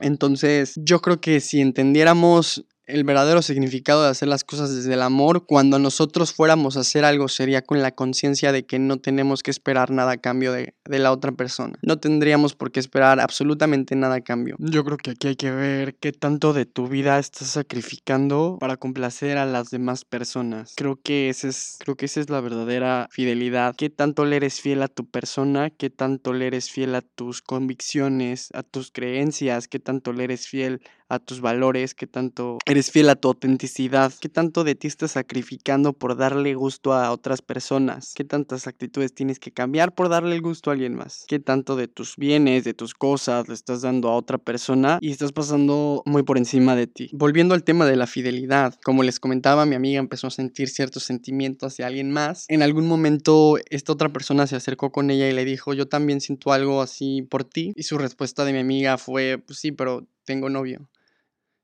Entonces, 0.00 0.74
yo 0.76 1.00
creo 1.00 1.20
que 1.20 1.40
si 1.40 1.60
entendiéramos 1.60 2.64
el 2.90 3.04
verdadero 3.04 3.42
significado 3.42 4.02
de 4.02 4.10
hacer 4.10 4.28
las 4.28 4.44
cosas 4.44 4.74
desde 4.74 4.94
el 4.94 5.02
amor, 5.02 5.46
cuando 5.46 5.78
nosotros 5.78 6.32
fuéramos 6.32 6.76
a 6.76 6.80
hacer 6.80 7.04
algo 7.04 7.28
sería 7.28 7.62
con 7.62 7.82
la 7.82 7.92
conciencia 7.92 8.52
de 8.52 8.64
que 8.64 8.78
no 8.78 8.98
tenemos 8.98 9.42
que 9.42 9.50
esperar 9.50 9.90
nada 9.90 10.12
a 10.12 10.16
cambio 10.16 10.52
de, 10.52 10.74
la 10.84 11.12
otra 11.12 11.32
persona. 11.32 11.78
No 11.82 11.98
tendríamos 11.98 12.54
por 12.54 12.72
qué 12.72 12.80
esperar 12.80 13.20
absolutamente 13.20 13.94
nada 13.96 14.16
a 14.16 14.20
cambio. 14.20 14.56
Yo 14.58 14.84
creo 14.84 14.96
que 14.96 15.12
aquí 15.12 15.28
hay 15.28 15.36
que 15.36 15.50
ver 15.50 15.94
qué 15.94 16.12
tanto 16.12 16.52
de 16.52 16.66
tu 16.66 16.88
vida 16.88 17.18
estás 17.18 17.48
sacrificando 17.48 18.58
para 18.60 18.76
complacer 18.76 19.38
a 19.38 19.46
las 19.46 19.70
demás 19.70 20.04
personas. 20.04 20.74
Creo 20.76 21.00
que, 21.02 21.28
ese 21.28 21.48
es, 21.48 21.76
creo 21.78 21.96
que 21.96 22.06
esa 22.06 22.20
es 22.20 22.28
la 22.28 22.40
verdadera 22.40 23.08
fidelidad. 23.10 23.74
¿Qué 23.76 23.88
tanto 23.90 24.24
le 24.24 24.36
eres 24.36 24.60
fiel 24.60 24.82
a 24.82 24.88
tu 24.88 25.08
persona? 25.08 25.70
¿Qué 25.70 25.90
tanto 25.90 26.32
le 26.32 26.48
eres 26.48 26.70
fiel 26.70 26.94
a 26.94 27.02
tus 27.02 27.40
convicciones, 27.40 28.48
a 28.52 28.62
tus 28.62 28.90
creencias? 28.90 29.68
¿Qué 29.68 29.78
tanto 29.78 30.12
le 30.12 30.24
eres 30.24 30.48
fiel 30.48 30.82
tus 31.18 31.40
valores? 31.40 31.94
¿Qué 31.94 32.06
tanto 32.06 32.58
eres 32.66 32.90
fiel 32.90 33.08
a 33.08 33.16
tu 33.16 33.28
autenticidad, 33.28 34.12
qué 34.20 34.28
tanto 34.28 34.64
de 34.64 34.74
ti 34.74 34.86
estás 34.86 35.12
sacrificando 35.12 35.92
por 35.92 36.16
darle 36.16 36.54
gusto 36.54 36.92
a 36.92 37.10
otras 37.10 37.42
personas, 37.42 38.12
qué 38.14 38.24
tantas 38.24 38.66
actitudes 38.66 39.14
tienes 39.14 39.38
que 39.38 39.52
cambiar 39.52 39.94
por 39.94 40.08
darle 40.08 40.36
el 40.36 40.42
gusto 40.42 40.70
a 40.70 40.74
alguien 40.74 40.94
más, 40.94 41.24
qué 41.26 41.38
tanto 41.38 41.76
de 41.76 41.88
tus 41.88 42.16
bienes, 42.16 42.64
de 42.64 42.74
tus 42.74 42.94
cosas 42.94 43.48
le 43.48 43.54
estás 43.54 43.82
dando 43.82 44.08
a 44.08 44.16
otra 44.16 44.38
persona 44.38 44.98
y 45.00 45.10
estás 45.10 45.32
pasando 45.32 46.02
muy 46.06 46.22
por 46.22 46.38
encima 46.38 46.76
de 46.76 46.86
ti. 46.86 47.10
Volviendo 47.12 47.54
al 47.54 47.64
tema 47.64 47.86
de 47.86 47.96
la 47.96 48.06
fidelidad, 48.06 48.74
como 48.84 49.02
les 49.02 49.20
comentaba, 49.20 49.66
mi 49.66 49.74
amiga 49.74 49.98
empezó 49.98 50.28
a 50.28 50.30
sentir 50.30 50.68
ciertos 50.68 51.02
sentimientos 51.04 51.72
hacia 51.72 51.86
alguien 51.86 52.10
más. 52.10 52.44
En 52.48 52.62
algún 52.62 52.86
momento 52.86 53.56
esta 53.70 53.92
otra 53.92 54.10
persona 54.10 54.46
se 54.46 54.56
acercó 54.56 54.92
con 54.92 55.10
ella 55.10 55.28
y 55.28 55.32
le 55.32 55.44
dijo, 55.44 55.74
yo 55.74 55.88
también 55.88 56.20
siento 56.20 56.52
algo 56.52 56.82
así 56.82 57.22
por 57.22 57.44
ti. 57.44 57.72
Y 57.74 57.84
su 57.84 57.98
respuesta 57.98 58.44
de 58.44 58.52
mi 58.52 58.58
amiga 58.58 58.98
fue, 58.98 59.38
pues 59.38 59.58
sí, 59.58 59.72
pero 59.72 60.06
tengo 60.24 60.50
novio. 60.50 60.89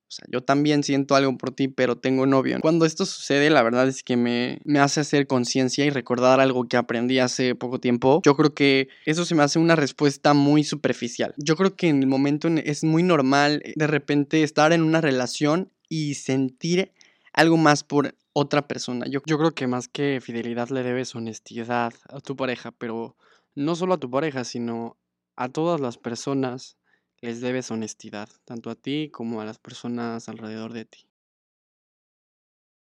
O 0.08 0.12
sea, 0.12 0.24
yo 0.30 0.40
también 0.40 0.84
siento 0.84 1.16
algo 1.16 1.36
por 1.36 1.50
ti, 1.50 1.66
pero 1.66 1.96
tengo 1.96 2.26
novio. 2.26 2.58
Cuando 2.60 2.86
esto 2.86 3.04
sucede, 3.06 3.50
la 3.50 3.64
verdad 3.64 3.88
es 3.88 4.04
que 4.04 4.16
me, 4.16 4.60
me 4.64 4.78
hace 4.78 5.00
hacer 5.00 5.26
conciencia 5.26 5.84
y 5.84 5.90
recordar 5.90 6.38
algo 6.38 6.68
que 6.68 6.76
aprendí 6.76 7.18
hace 7.18 7.56
poco 7.56 7.80
tiempo. 7.80 8.22
Yo 8.24 8.36
creo 8.36 8.54
que 8.54 8.88
eso 9.04 9.24
se 9.24 9.34
me 9.34 9.42
hace 9.42 9.58
una 9.58 9.74
respuesta 9.74 10.32
muy 10.32 10.62
superficial. 10.62 11.34
Yo 11.38 11.56
creo 11.56 11.74
que 11.74 11.88
en 11.88 12.02
el 12.02 12.06
momento 12.06 12.46
es 12.48 12.84
muy 12.84 13.02
normal 13.02 13.62
eh, 13.64 13.72
de 13.74 13.86
repente 13.88 14.44
estar 14.44 14.72
en 14.72 14.82
una 14.82 15.00
relación 15.00 15.72
y 15.88 16.14
sentir 16.14 16.92
algo 17.32 17.56
más 17.56 17.82
por 17.82 18.14
otra 18.32 18.68
persona. 18.68 19.06
Yo, 19.08 19.20
yo 19.26 19.38
creo 19.38 19.52
que 19.52 19.66
más 19.66 19.88
que 19.88 20.20
fidelidad 20.22 20.68
le 20.68 20.84
debes 20.84 21.14
honestidad 21.16 21.92
a 22.08 22.20
tu 22.20 22.36
pareja, 22.36 22.70
pero 22.70 23.16
no 23.56 23.74
solo 23.74 23.94
a 23.94 23.98
tu 23.98 24.08
pareja, 24.08 24.44
sino 24.44 24.96
a 25.34 25.48
todas 25.48 25.80
las 25.80 25.98
personas 25.98 26.76
les 27.26 27.40
debes 27.40 27.72
honestidad, 27.72 28.28
tanto 28.44 28.70
a 28.70 28.76
ti 28.76 29.10
como 29.12 29.40
a 29.40 29.44
las 29.44 29.58
personas 29.58 30.28
alrededor 30.28 30.72
de 30.72 30.84
ti. 30.84 31.08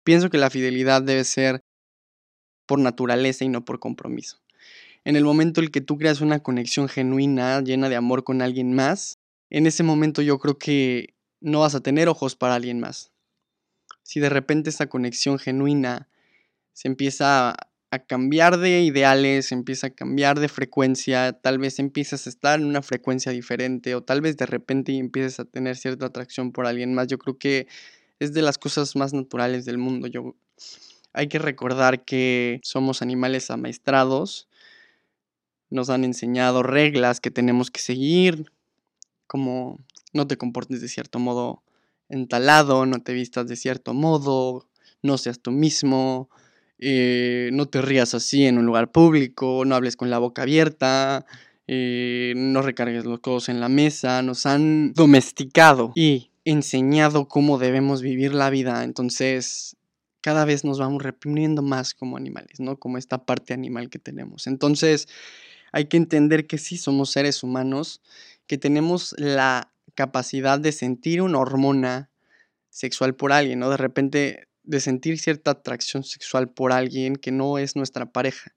Pienso 0.04 0.30
que 0.30 0.38
la 0.38 0.50
fidelidad 0.50 1.02
debe 1.02 1.24
ser 1.24 1.64
por 2.64 2.78
naturaleza 2.78 3.44
y 3.44 3.48
no 3.48 3.64
por 3.64 3.80
compromiso. 3.80 4.40
En 5.02 5.16
el 5.16 5.24
momento 5.24 5.60
en 5.60 5.68
que 5.68 5.80
tú 5.80 5.98
creas 5.98 6.20
una 6.20 6.44
conexión 6.44 6.88
genuina, 6.88 7.60
llena 7.60 7.88
de 7.88 7.96
amor 7.96 8.22
con 8.22 8.40
alguien 8.40 8.72
más, 8.72 9.18
en 9.50 9.66
ese 9.66 9.82
momento 9.82 10.22
yo 10.22 10.38
creo 10.38 10.58
que 10.58 11.16
no 11.40 11.60
vas 11.60 11.74
a 11.74 11.80
tener 11.80 12.08
ojos 12.08 12.36
para 12.36 12.54
alguien 12.54 12.78
más. 12.78 13.10
Si 14.04 14.20
de 14.20 14.28
repente 14.28 14.70
esa 14.70 14.86
conexión 14.86 15.40
genuina 15.40 16.08
se 16.72 16.86
empieza 16.86 17.56
a 17.90 17.98
cambiar 17.98 18.58
de 18.58 18.82
ideales, 18.82 19.52
empieza 19.52 19.88
a 19.88 19.90
cambiar 19.90 20.38
de 20.38 20.48
frecuencia, 20.48 21.32
tal 21.32 21.58
vez 21.58 21.78
empiezas 21.78 22.26
a 22.26 22.30
estar 22.30 22.60
en 22.60 22.66
una 22.66 22.82
frecuencia 22.82 23.32
diferente 23.32 23.94
o 23.94 24.02
tal 24.02 24.20
vez 24.20 24.36
de 24.36 24.46
repente 24.46 24.96
empieces 24.96 25.40
a 25.40 25.44
tener 25.44 25.76
cierta 25.76 26.06
atracción 26.06 26.52
por 26.52 26.66
alguien 26.66 26.94
más. 26.94 27.08
Yo 27.08 27.18
creo 27.18 27.38
que 27.38 27.66
es 28.20 28.32
de 28.32 28.42
las 28.42 28.58
cosas 28.58 28.94
más 28.96 29.12
naturales 29.12 29.64
del 29.64 29.78
mundo. 29.78 30.06
Yo, 30.06 30.36
hay 31.12 31.28
que 31.28 31.38
recordar 31.38 32.04
que 32.04 32.60
somos 32.62 33.02
animales 33.02 33.50
amaestrados 33.50 34.48
nos 35.70 35.88
han 35.88 36.04
enseñado 36.04 36.62
reglas 36.62 37.20
que 37.20 37.30
tenemos 37.30 37.70
que 37.70 37.80
seguir, 37.80 38.52
como 39.26 39.78
no 40.12 40.26
te 40.26 40.36
comportes 40.36 40.80
de 40.80 40.88
cierto 40.88 41.18
modo 41.18 41.62
entalado, 42.08 42.86
no 42.86 43.02
te 43.02 43.12
vistas 43.12 43.46
de 43.46 43.56
cierto 43.56 43.94
modo, 43.94 44.68
no 45.02 45.16
seas 45.16 45.40
tú 45.40 45.52
mismo, 45.52 46.28
eh, 46.80 47.50
no 47.52 47.66
te 47.66 47.82
rías 47.82 48.14
así 48.14 48.46
en 48.46 48.58
un 48.58 48.66
lugar 48.66 48.90
público, 48.90 49.64
no 49.66 49.74
hables 49.74 49.96
con 49.96 50.08
la 50.08 50.18
boca 50.18 50.42
abierta, 50.42 51.26
eh, 51.66 52.32
no 52.36 52.62
recargues 52.62 53.04
los 53.04 53.20
codos 53.20 53.48
en 53.50 53.60
la 53.60 53.68
mesa, 53.68 54.22
nos 54.22 54.46
han 54.46 54.92
domesticado 54.94 55.92
y 55.94 56.30
enseñado 56.44 57.28
cómo 57.28 57.58
debemos 57.58 58.00
vivir 58.00 58.32
la 58.32 58.48
vida, 58.48 58.82
entonces 58.82 59.76
cada 60.22 60.44
vez 60.44 60.64
nos 60.64 60.78
vamos 60.78 61.02
reprimiendo 61.02 61.62
más 61.62 61.94
como 61.94 62.16
animales, 62.16 62.60
¿no? 62.60 62.78
Como 62.78 62.98
esta 62.98 63.24
parte 63.24 63.54
animal 63.54 63.88
que 63.88 63.98
tenemos. 63.98 64.46
Entonces 64.46 65.08
hay 65.72 65.86
que 65.86 65.96
entender 65.96 66.46
que 66.46 66.58
sí 66.58 66.76
somos 66.76 67.10
seres 67.10 67.42
humanos, 67.42 68.00
que 68.46 68.58
tenemos 68.58 69.14
la 69.18 69.72
capacidad 69.94 70.58
de 70.58 70.72
sentir 70.72 71.22
una 71.22 71.38
hormona 71.38 72.10
sexual 72.68 73.14
por 73.14 73.32
alguien, 73.32 73.58
¿no? 73.58 73.70
De 73.70 73.76
repente 73.76 74.48
de 74.62 74.80
sentir 74.80 75.18
cierta 75.18 75.52
atracción 75.52 76.04
sexual 76.04 76.50
por 76.50 76.72
alguien 76.72 77.16
que 77.16 77.32
no 77.32 77.58
es 77.58 77.76
nuestra 77.76 78.12
pareja. 78.12 78.54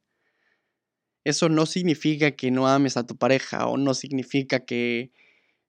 Eso 1.24 1.50
no 1.50 1.65
significa 1.65 2.31
que 2.31 2.51
no 2.51 2.67
ames 2.67 2.98
a 2.98 3.05
tu 3.05 3.15
pareja 3.15 3.67
o 3.67 3.77
no 3.77 3.93
significa 3.93 4.65
que 4.65 5.12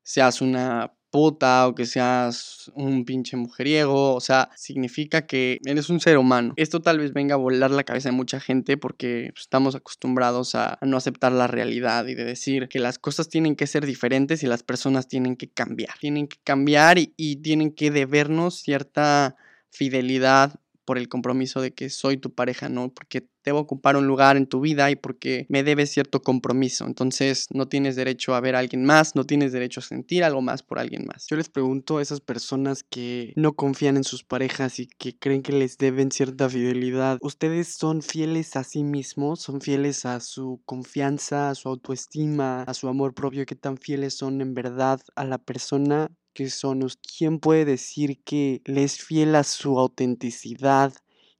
seas 0.03 0.41
una 0.41 0.93
puta 1.15 1.69
o 1.69 1.77
que 1.77 1.87
seas 1.87 2.73
un 2.75 3.05
pinche 3.05 3.37
mujeriego, 3.37 4.17
o 4.17 4.21
sea, 4.21 4.51
significa 4.57 5.29
que 5.29 5.61
eres 5.65 5.89
un 5.89 6.01
ser 6.01 6.19
humano. 6.19 6.55
Esto 6.57 6.83
tal 6.83 6.99
vez 6.99 7.13
venga 7.13 7.35
a 7.35 7.39
volar 7.39 7.71
la 7.71 7.85
cabeza 7.85 8.09
de 8.09 8.17
mucha 8.17 8.41
gente 8.41 8.77
porque 8.77 9.31
pues, 9.33 9.43
estamos 9.43 9.77
acostumbrados 9.77 10.57
a 10.57 10.77
no 10.83 10.97
aceptar 10.97 11.31
la 11.31 11.47
realidad 11.47 12.09
y 12.09 12.17
de 12.17 12.25
decir 12.25 12.69
que 12.69 12.81
las 12.81 12.99
cosas 12.99 13.29
tienen 13.29 13.55
que 13.55 13.69
ser 13.69 13.87
diferentes 13.87 14.43
y 14.43 14.49
las 14.49 14.65
personas 14.65 15.07
tienen 15.07 15.37
que 15.37 15.49
cambiar. 15.49 15.97
Tienen 16.01 16.27
que 16.27 16.39
cambiar 16.43 16.99
y, 16.99 17.15
y 17.17 17.37
tienen 17.37 17.71
que 17.71 17.93
debernos 17.93 18.57
cierta 18.57 19.37
fidelidad 19.75 20.61
por 20.85 20.99
el 20.99 21.09
compromiso 21.09 21.61
de 21.61 21.73
que 21.73 21.91
soy 21.91 22.17
tu 22.17 22.35
pareja, 22.35 22.69
¿no? 22.69 22.93
Porque 22.93 23.27
debo 23.45 23.59
ocupar 23.59 23.97
un 23.97 24.07
lugar 24.07 24.37
en 24.37 24.47
tu 24.47 24.61
vida 24.61 24.91
y 24.91 24.97
porque 24.97 25.47
me 25.49 25.63
debes 25.63 25.91
cierto 25.91 26.23
compromiso. 26.23 26.87
Entonces 26.87 27.49
no 27.53 27.69
tienes 27.69 27.97
derecho 27.97 28.35
a 28.35 28.41
ver 28.41 28.57
a 28.57 28.61
alguien 28.61 28.85
más, 28.85 29.15
no 29.15 29.25
tienes 29.25 29.53
derecho 29.53 29.81
a 29.81 29.83
sentir 29.83 30.25
algo 30.25 30.41
más 30.41 30.63
por 30.63 30.79
alguien 30.79 31.07
más. 31.07 31.27
Yo 31.29 31.37
les 31.37 31.49
pregunto 31.49 31.99
a 31.99 32.03
esas 32.03 32.21
personas 32.21 32.85
que 32.85 33.33
no 33.37 33.53
confían 33.55 33.97
en 33.97 34.05
sus 34.05 34.25
parejas 34.25 34.79
y 34.79 34.87
que 34.87 35.19
creen 35.19 35.43
que 35.43 35.53
les 35.53 35.77
deben 35.77 36.11
cierta 36.11 36.49
fidelidad, 36.49 37.19
¿ustedes 37.21 37.69
son 37.69 38.03
fieles 38.03 38.57
a 38.57 38.65
sí 38.65 38.83
mismos? 38.83 39.41
¿Son 39.41 39.61
fieles 39.61 40.07
a 40.07 40.21
su 40.21 40.63
confianza, 40.65 41.51
a 41.51 41.55
su 41.55 41.69
autoestima, 41.69 42.63
a 42.63 42.75
su 42.75 42.89
amor 42.89 43.15
propio? 43.15 43.45
¿Qué 43.47 43.57
tan 43.57 43.77
fieles 43.77 44.15
son 44.15 44.41
en 44.41 44.55
verdad 44.55 45.01
a 45.17 45.25
la 45.25 45.39
persona 45.39 46.11
que 46.35 46.51
son, 46.51 46.87
¿quién 47.17 47.39
puede 47.39 47.65
decir 47.65 48.21
que 48.25 48.61
le 48.65 48.85
es 48.85 48.99
fiel 48.99 49.35
a 49.37 49.45
su 49.45 49.79
autenticidad 49.79 50.93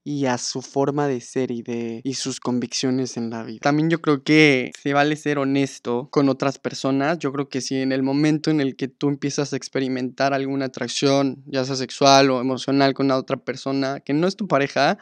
y 0.05 0.27
a 0.27 0.37
su 0.37 0.61
forma 0.61 1.09
de 1.09 1.21
ser 1.23 1.51
y 1.51 1.63
de 1.63 2.03
y 2.05 2.15
sus 2.15 2.39
convicciones 2.39 3.17
en 3.17 3.31
la 3.31 3.43
vida. 3.43 3.61
También 3.63 3.89
yo 3.89 4.03
creo 4.03 4.23
que 4.23 4.71
se 4.81 4.93
vale 4.93 5.17
ser 5.17 5.39
honesto 5.39 6.09
con 6.11 6.29
otras 6.29 6.59
personas. 6.59 7.19
Yo 7.19 7.33
creo 7.33 7.49
que 7.49 7.63
si 7.63 7.77
en 7.77 7.91
el 7.91 8.03
momento 8.03 8.51
en 8.51 8.61
el 8.61 8.77
que 8.77 8.87
tú 8.87 9.09
empiezas 9.09 9.53
a 9.53 9.57
experimentar 9.57 10.35
alguna 10.35 10.67
atracción, 10.67 11.43
ya 11.47 11.65
sea 11.65 11.77
sexual 11.77 12.31
o 12.31 12.41
emocional 12.41 12.93
con 12.93 13.09
la 13.09 13.17
otra 13.17 13.39
persona 13.39 14.01
que 14.01 14.13
no 14.13 14.27
es 14.27 14.37
tu 14.37 14.47
pareja, 14.47 14.99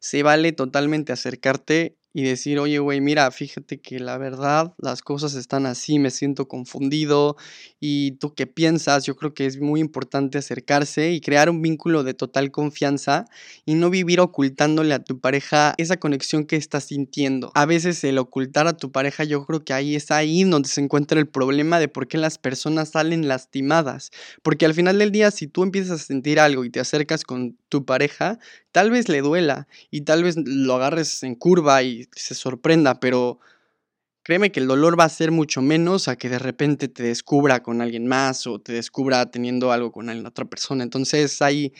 se 0.00 0.22
vale 0.22 0.52
totalmente 0.52 1.12
acercarte 1.12 1.98
y 2.16 2.22
decir, 2.22 2.58
oye, 2.58 2.78
güey, 2.78 3.02
mira, 3.02 3.30
fíjate 3.30 3.78
que 3.78 3.98
la 3.98 4.16
verdad, 4.16 4.72
las 4.78 5.02
cosas 5.02 5.34
están 5.34 5.66
así, 5.66 5.98
me 5.98 6.10
siento 6.10 6.48
confundido. 6.48 7.36
¿Y 7.78 8.12
tú 8.12 8.32
qué 8.34 8.46
piensas? 8.46 9.04
Yo 9.04 9.16
creo 9.16 9.34
que 9.34 9.44
es 9.44 9.60
muy 9.60 9.80
importante 9.80 10.38
acercarse 10.38 11.12
y 11.12 11.20
crear 11.20 11.50
un 11.50 11.60
vínculo 11.60 12.04
de 12.04 12.14
total 12.14 12.50
confianza 12.50 13.26
y 13.66 13.74
no 13.74 13.90
vivir 13.90 14.20
ocultándole 14.20 14.94
a 14.94 15.04
tu 15.04 15.20
pareja 15.20 15.74
esa 15.76 15.98
conexión 15.98 16.46
que 16.46 16.56
estás 16.56 16.84
sintiendo. 16.84 17.52
A 17.54 17.66
veces 17.66 18.02
el 18.02 18.16
ocultar 18.16 18.66
a 18.66 18.78
tu 18.78 18.90
pareja, 18.90 19.24
yo 19.24 19.44
creo 19.44 19.62
que 19.62 19.74
ahí 19.74 19.94
es 19.94 20.10
ahí 20.10 20.42
donde 20.44 20.70
se 20.70 20.80
encuentra 20.80 21.20
el 21.20 21.28
problema 21.28 21.78
de 21.78 21.88
por 21.88 22.08
qué 22.08 22.16
las 22.16 22.38
personas 22.38 22.92
salen 22.92 23.28
lastimadas. 23.28 24.10
Porque 24.42 24.64
al 24.64 24.72
final 24.72 24.98
del 24.98 25.12
día, 25.12 25.30
si 25.30 25.48
tú 25.48 25.64
empiezas 25.64 26.00
a 26.00 26.04
sentir 26.04 26.40
algo 26.40 26.64
y 26.64 26.70
te 26.70 26.80
acercas 26.80 27.24
con 27.24 27.58
tu 27.68 27.84
pareja, 27.84 28.38
tal 28.72 28.90
vez 28.90 29.08
le 29.10 29.20
duela 29.20 29.68
y 29.90 30.02
tal 30.02 30.22
vez 30.22 30.36
lo 30.38 30.74
agarres 30.74 31.22
en 31.22 31.34
curva 31.34 31.82
y 31.82 32.05
se 32.12 32.34
sorprenda, 32.34 33.00
pero 33.00 33.38
créeme 34.22 34.50
que 34.50 34.60
el 34.60 34.66
dolor 34.66 34.98
va 34.98 35.04
a 35.04 35.08
ser 35.08 35.30
mucho 35.30 35.62
menos 35.62 36.08
a 36.08 36.16
que 36.16 36.28
de 36.28 36.38
repente 36.38 36.88
te 36.88 37.02
descubra 37.02 37.62
con 37.62 37.80
alguien 37.80 38.06
más 38.06 38.46
o 38.46 38.60
te 38.60 38.72
descubra 38.72 39.30
teniendo 39.30 39.72
algo 39.72 39.92
con 39.92 40.08
otra 40.26 40.44
persona. 40.44 40.82
Entonces 40.82 41.40
ahí 41.42 41.72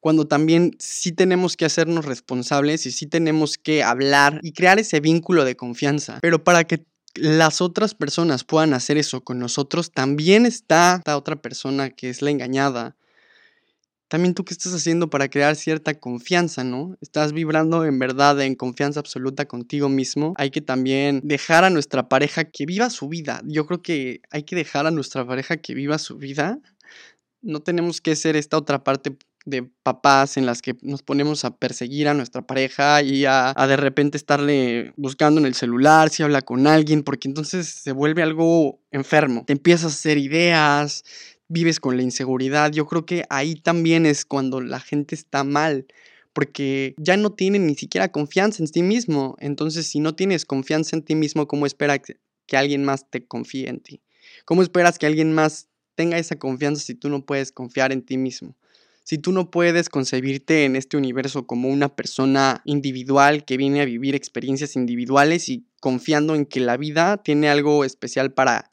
cuando 0.00 0.26
también 0.26 0.76
sí 0.78 1.12
tenemos 1.12 1.56
que 1.56 1.64
hacernos 1.64 2.04
responsables 2.04 2.86
y 2.86 2.92
sí 2.92 3.06
tenemos 3.06 3.58
que 3.58 3.82
hablar 3.82 4.40
y 4.42 4.52
crear 4.52 4.78
ese 4.78 5.00
vínculo 5.00 5.44
de 5.44 5.56
confianza. 5.56 6.18
Pero 6.20 6.44
para 6.44 6.64
que 6.64 6.84
las 7.14 7.60
otras 7.60 7.94
personas 7.94 8.44
puedan 8.44 8.74
hacer 8.74 8.98
eso 8.98 9.22
con 9.22 9.38
nosotros, 9.38 9.90
también 9.90 10.46
está 10.46 11.02
la 11.06 11.16
otra 11.16 11.36
persona 11.36 11.90
que 11.90 12.10
es 12.10 12.22
la 12.22 12.30
engañada 12.30 12.94
también 14.08 14.34
tú 14.34 14.44
qué 14.44 14.54
estás 14.54 14.72
haciendo 14.72 15.10
para 15.10 15.28
crear 15.28 15.56
cierta 15.56 15.94
confianza, 15.94 16.62
¿no? 16.62 16.96
Estás 17.00 17.32
vibrando 17.32 17.84
en 17.84 17.98
verdad 17.98 18.40
en 18.40 18.54
confianza 18.54 19.00
absoluta 19.00 19.46
contigo 19.46 19.88
mismo. 19.88 20.34
Hay 20.36 20.50
que 20.50 20.60
también 20.60 21.20
dejar 21.24 21.64
a 21.64 21.70
nuestra 21.70 22.08
pareja 22.08 22.44
que 22.44 22.66
viva 22.66 22.90
su 22.90 23.08
vida. 23.08 23.42
Yo 23.44 23.66
creo 23.66 23.82
que 23.82 24.20
hay 24.30 24.44
que 24.44 24.56
dejar 24.56 24.86
a 24.86 24.90
nuestra 24.90 25.26
pareja 25.26 25.56
que 25.56 25.74
viva 25.74 25.98
su 25.98 26.18
vida. 26.18 26.60
No 27.42 27.60
tenemos 27.60 28.00
que 28.00 28.14
ser 28.14 28.36
esta 28.36 28.56
otra 28.56 28.84
parte 28.84 29.16
de 29.44 29.62
papás 29.62 30.36
en 30.36 30.44
las 30.44 30.60
que 30.60 30.76
nos 30.82 31.02
ponemos 31.02 31.44
a 31.44 31.56
perseguir 31.56 32.08
a 32.08 32.14
nuestra 32.14 32.42
pareja 32.42 33.02
y 33.02 33.24
a, 33.26 33.52
a, 33.56 33.66
de 33.68 33.76
repente 33.76 34.18
estarle 34.18 34.92
buscando 34.96 35.40
en 35.40 35.46
el 35.46 35.54
celular 35.54 36.10
si 36.10 36.24
habla 36.24 36.42
con 36.42 36.66
alguien, 36.66 37.04
porque 37.04 37.28
entonces 37.28 37.68
se 37.68 37.92
vuelve 37.92 38.22
algo 38.22 38.80
enfermo. 38.90 39.44
Te 39.46 39.52
empiezas 39.52 39.92
a 39.92 39.94
hacer 39.94 40.18
ideas, 40.18 41.04
vives 41.48 41.80
con 41.80 41.96
la 41.96 42.02
inseguridad, 42.02 42.72
yo 42.72 42.86
creo 42.86 43.06
que 43.06 43.24
ahí 43.30 43.54
también 43.54 44.06
es 44.06 44.24
cuando 44.24 44.60
la 44.60 44.80
gente 44.80 45.14
está 45.14 45.44
mal, 45.44 45.86
porque 46.32 46.94
ya 46.98 47.16
no 47.16 47.32
tiene 47.32 47.58
ni 47.58 47.74
siquiera 47.74 48.12
confianza 48.12 48.62
en 48.62 48.68
sí 48.68 48.82
mismo. 48.82 49.36
Entonces, 49.40 49.86
si 49.86 50.00
no 50.00 50.14
tienes 50.14 50.44
confianza 50.44 50.96
en 50.96 51.02
ti 51.02 51.14
mismo, 51.14 51.46
¿cómo 51.46 51.66
esperas 51.66 52.00
que 52.46 52.56
alguien 52.56 52.84
más 52.84 53.08
te 53.08 53.24
confíe 53.24 53.68
en 53.68 53.80
ti? 53.80 54.02
¿Cómo 54.44 54.62
esperas 54.62 54.98
que 54.98 55.06
alguien 55.06 55.32
más 55.32 55.68
tenga 55.94 56.18
esa 56.18 56.36
confianza 56.36 56.84
si 56.84 56.94
tú 56.94 57.08
no 57.08 57.24
puedes 57.24 57.52
confiar 57.52 57.92
en 57.92 58.02
ti 58.02 58.18
mismo? 58.18 58.54
Si 59.02 59.18
tú 59.18 59.30
no 59.30 59.52
puedes 59.52 59.88
concebirte 59.88 60.64
en 60.64 60.74
este 60.74 60.96
universo 60.96 61.46
como 61.46 61.68
una 61.68 61.94
persona 61.94 62.60
individual 62.64 63.44
que 63.44 63.56
viene 63.56 63.80
a 63.80 63.84
vivir 63.84 64.16
experiencias 64.16 64.74
individuales 64.74 65.48
y 65.48 65.64
confiando 65.80 66.34
en 66.34 66.44
que 66.44 66.58
la 66.58 66.76
vida 66.76 67.22
tiene 67.22 67.48
algo 67.48 67.84
especial 67.84 68.32
para 68.32 68.68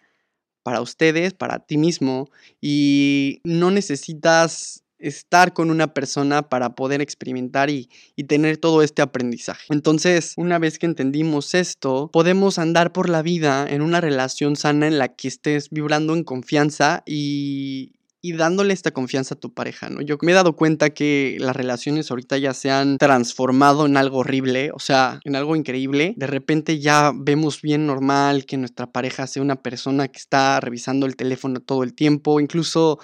para 0.64 0.82
ustedes, 0.82 1.34
para 1.34 1.60
ti 1.60 1.78
mismo, 1.78 2.30
y 2.62 3.42
no 3.44 3.70
necesitas 3.72 4.84
estar 5.00 5.54
con 5.54 5.70
una 5.70 5.94
persona 5.94 6.44
para 6.50 6.76
poder 6.76 7.02
experimentar 7.02 7.70
y, 7.70 7.90
y, 8.16 8.24
tener 8.24 8.56
todo 8.56 8.82
este 8.82 9.02
aprendizaje. 9.02 9.66
Entonces, 9.70 10.34
una 10.38 10.60
vez 10.60 10.80
que 10.80 10.86
entendimos 10.86 11.54
esto, 11.54 12.10
podemos 12.14 12.58
andar 12.58 12.94
por 12.94 13.10
la 13.10 13.22
vida 13.22 13.68
en 13.70 13.82
una 13.82 14.00
relación 14.00 14.56
sana 14.56 14.88
en 14.88 14.98
la 14.98 15.10
que 15.10 15.28
estés 15.28 15.70
vibrando 15.70 16.16
en 16.16 16.24
confianza 16.24 17.04
y, 17.06 17.92
y 18.26 18.32
dándole 18.32 18.74
esta 18.74 18.92
confianza 18.92 19.36
a 19.36 19.40
tu 19.40 19.54
pareja, 19.54 19.90
¿no? 19.90 20.02
Yo 20.02 20.18
me 20.22 20.32
he 20.32 20.36
dado 20.36 20.56
cuenta 20.56 20.92
que 20.92 21.36
las 21.42 21.54
relaciones 21.54 22.10
ahorita 22.10 22.38
ya 22.38 22.54
se 22.54 22.72
han 22.72 22.98
transformado 22.98 23.86
en 23.86 23.98
algo 23.98 24.20
horrible, 24.20 24.72
o 24.74 24.80
sea, 24.80 25.20
en 25.26 25.36
algo 25.36 25.58
increíble. 25.58 26.14
De 26.16 26.26
repente 26.26 26.80
ya 26.80 27.12
vemos 27.14 27.62
bien 27.62 27.86
normal 27.86 28.46
que 28.46 28.56
nuestra 28.56 28.90
pareja 28.90 29.28
sea 29.28 29.44
una 29.44 29.62
persona 29.62 30.08
que 30.08 30.20
está 30.20 30.62
revisando 30.62 31.06
el 31.06 31.18
teléfono 31.18 31.60
todo 31.60 31.84
el 31.84 31.94
tiempo, 31.94 32.40
incluso 32.40 32.98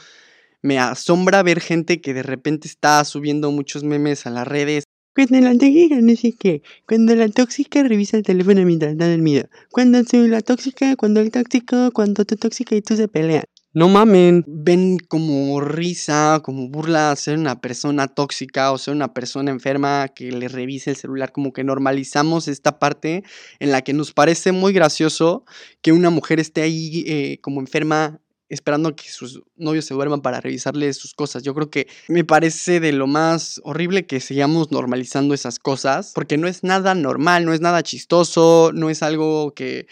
me 0.61 0.79
asombra 0.79 1.43
ver 1.43 1.59
gente 1.59 1.99
que 1.99 2.13
de 2.13 2.23
repente 2.23 2.69
está 2.69 3.03
subiendo 3.03 3.51
muchos 3.51 3.83
memes 3.83 4.25
a 4.25 4.29
las 4.29 4.47
redes. 4.47 4.85
Cuando 5.13 5.41
la 5.41 5.51
tóxica 5.51 5.99
no 5.99 6.15
sé 6.15 6.31
qué. 6.31 6.61
Cuando 6.87 7.13
la 7.13 7.27
tóxica 7.27 7.83
revisa 7.83 8.15
el 8.15 8.23
teléfono 8.23 8.63
mientras 8.63 8.97
da 8.97 9.13
el 9.13 9.21
miedo. 9.21 9.49
Cuando 9.69 10.01
soy 10.05 10.29
la 10.29 10.39
tóxica, 10.39 10.95
cuando 10.95 11.19
el 11.19 11.29
tóxico, 11.29 11.91
cuando 11.91 12.23
tu 12.23 12.37
tóxica 12.37 12.73
y 12.73 12.81
tú 12.81 12.95
se 12.95 13.09
pelean. 13.09 13.43
No 13.71 13.87
mamen, 13.87 14.43
ven 14.47 14.97
como 14.97 15.61
risa, 15.61 16.39
como 16.43 16.69
burla 16.69 17.15
ser 17.15 17.37
una 17.37 17.61
persona 17.61 18.07
tóxica 18.07 18.71
o 18.71 18.79
ser 18.79 18.95
una 18.95 19.13
persona 19.13 19.51
enferma 19.51 20.07
que 20.07 20.31
le 20.31 20.47
revise 20.47 20.89
el 20.89 20.95
celular, 20.95 21.31
como 21.31 21.53
que 21.53 21.63
normalizamos 21.63 22.47
esta 22.47 22.79
parte 22.79 23.23
en 23.59 23.71
la 23.71 23.83
que 23.83 23.93
nos 23.93 24.11
parece 24.11 24.53
muy 24.53 24.73
gracioso 24.73 25.45
que 25.83 25.91
una 25.91 26.09
mujer 26.09 26.39
esté 26.39 26.63
ahí 26.63 27.03
eh, 27.05 27.37
como 27.41 27.59
enferma 27.61 28.19
esperando 28.49 28.95
que 28.95 29.07
sus 29.07 29.43
novios 29.55 29.85
se 29.85 29.93
duerman 29.93 30.21
para 30.21 30.41
revisarle 30.41 30.91
sus 30.93 31.13
cosas. 31.13 31.43
Yo 31.43 31.53
creo 31.53 31.69
que 31.69 31.87
me 32.07 32.23
parece 32.23 32.79
de 32.79 32.91
lo 32.91 33.05
más 33.05 33.61
horrible 33.63 34.07
que 34.07 34.19
sigamos 34.19 34.71
normalizando 34.71 35.35
esas 35.35 35.59
cosas, 35.59 36.13
porque 36.15 36.37
no 36.37 36.47
es 36.47 36.63
nada 36.63 36.95
normal, 36.95 37.45
no 37.45 37.53
es 37.53 37.61
nada 37.61 37.83
chistoso, 37.83 38.71
no 38.73 38.89
es 38.89 39.03
algo 39.03 39.53
que 39.53 39.85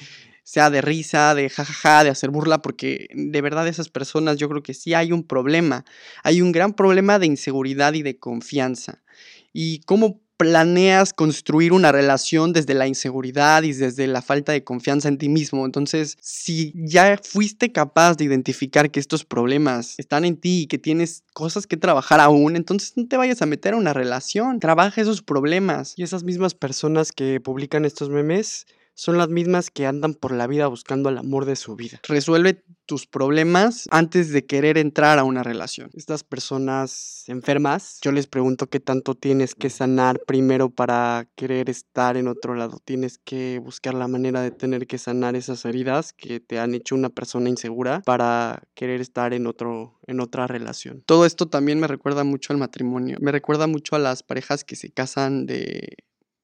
sea 0.47 0.69
de 0.69 0.79
risa, 0.79 1.35
de 1.35 1.49
jajaja, 1.49 2.05
de 2.05 2.09
hacer 2.09 2.29
burla, 2.29 2.61
porque 2.61 3.09
de 3.13 3.41
verdad 3.41 3.67
esas 3.67 3.89
personas 3.89 4.37
yo 4.37 4.47
creo 4.47 4.63
que 4.63 4.73
sí 4.73 4.93
hay 4.93 5.11
un 5.11 5.23
problema, 5.23 5.83
hay 6.23 6.41
un 6.41 6.53
gran 6.53 6.71
problema 6.71 7.19
de 7.19 7.25
inseguridad 7.25 7.93
y 7.95 8.01
de 8.01 8.17
confianza. 8.17 9.03
¿Y 9.51 9.81
cómo 9.81 10.21
planeas 10.37 11.11
construir 11.11 11.73
una 11.73 11.91
relación 11.91 12.53
desde 12.53 12.75
la 12.75 12.87
inseguridad 12.87 13.63
y 13.63 13.73
desde 13.73 14.07
la 14.07 14.21
falta 14.21 14.53
de 14.53 14.63
confianza 14.63 15.09
en 15.09 15.17
ti 15.17 15.27
mismo. 15.27 15.65
Entonces, 15.65 16.15
si 16.21 16.71
ya 16.75 17.19
fuiste 17.21 17.73
capaz 17.73 18.15
de 18.15 18.23
identificar 18.23 18.89
que 18.89 18.99
estos 18.99 19.25
problemas 19.25 19.95
están 19.97 20.23
en 20.23 20.37
ti 20.37 20.61
y 20.61 20.67
que 20.67 20.77
tienes 20.77 21.23
cosas 21.33 21.67
que 21.67 21.75
trabajar 21.75 22.21
aún, 22.21 22.55
entonces 22.55 22.93
no 22.95 23.07
te 23.07 23.17
vayas 23.17 23.41
a 23.41 23.47
meter 23.47 23.73
a 23.73 23.77
una 23.77 23.93
relación. 23.93 24.59
Trabaja 24.59 25.01
esos 25.01 25.23
problemas. 25.23 25.95
Y 25.97 26.03
esas 26.03 26.23
mismas 26.23 26.53
personas 26.53 27.11
que 27.11 27.41
publican 27.41 27.83
estos 27.83 28.09
memes 28.09 28.67
son 28.97 29.17
las 29.17 29.29
mismas 29.29 29.69
que 29.69 29.85
andan 29.85 30.15
por 30.15 30.31
la 30.31 30.47
vida 30.47 30.67
buscando 30.67 31.09
el 31.09 31.19
amor 31.19 31.45
de 31.45 31.55
su 31.55 31.75
vida. 31.75 32.01
Resuelve 32.07 32.63
tus 32.87 33.05
problemas 33.05 33.87
antes 33.91 34.31
de 34.31 34.45
querer 34.45 34.77
entrar 34.77 35.19
a 35.19 35.23
una 35.23 35.43
relación. 35.43 35.91
Estas 35.93 36.23
personas 36.23 37.23
enfermas, 37.27 37.99
yo 38.01 38.11
les 38.11 38.25
pregunto 38.25 38.67
qué 38.67 38.79
tanto 38.79 39.13
tienes 39.13 39.53
que 39.53 39.69
sanar 39.69 40.21
primero 40.25 40.71
para 40.71 41.29
querer 41.35 41.69
estar 41.69 42.17
en 42.17 42.27
otro 42.27 42.55
lado. 42.55 42.79
Tienes 42.83 43.19
que 43.19 43.61
buscar 43.63 43.93
la 43.93 44.07
manera 44.07 44.41
de 44.41 44.49
tener 44.49 44.87
que 44.87 44.97
sanar 44.97 45.35
esas 45.35 45.63
heridas 45.65 46.13
que 46.13 46.39
te 46.39 46.57
han 46.57 46.73
hecho 46.73 46.95
una 46.95 47.09
persona 47.09 47.49
insegura 47.49 48.01
para 48.01 48.63
querer 48.73 48.99
estar 48.99 49.33
en 49.33 49.45
otro 49.45 49.99
en 50.07 50.21
otra 50.21 50.47
relación. 50.47 51.03
Todo 51.05 51.25
esto 51.25 51.47
también 51.47 51.79
me 51.79 51.87
recuerda 51.87 52.23
mucho 52.23 52.53
al 52.53 52.59
matrimonio. 52.59 53.17
Me 53.21 53.31
recuerda 53.31 53.67
mucho 53.67 53.95
a 53.95 53.99
las 53.99 54.23
parejas 54.23 54.63
que 54.63 54.75
se 54.75 54.89
casan 54.89 55.45
de 55.45 55.97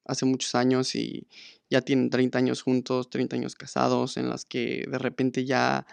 hace 0.06 0.26
muchos 0.26 0.56
años 0.56 0.96
y 0.96 1.28
ya 1.70 1.82
tienen 1.82 2.10
30 2.10 2.38
años 2.38 2.62
juntos, 2.62 3.10
30 3.10 3.36
años 3.36 3.56
casados, 3.56 4.18
en 4.18 4.30
las 4.30 4.46
que 4.46 4.86
de 4.90 4.98
repente 4.98 5.46
ya 5.46 5.86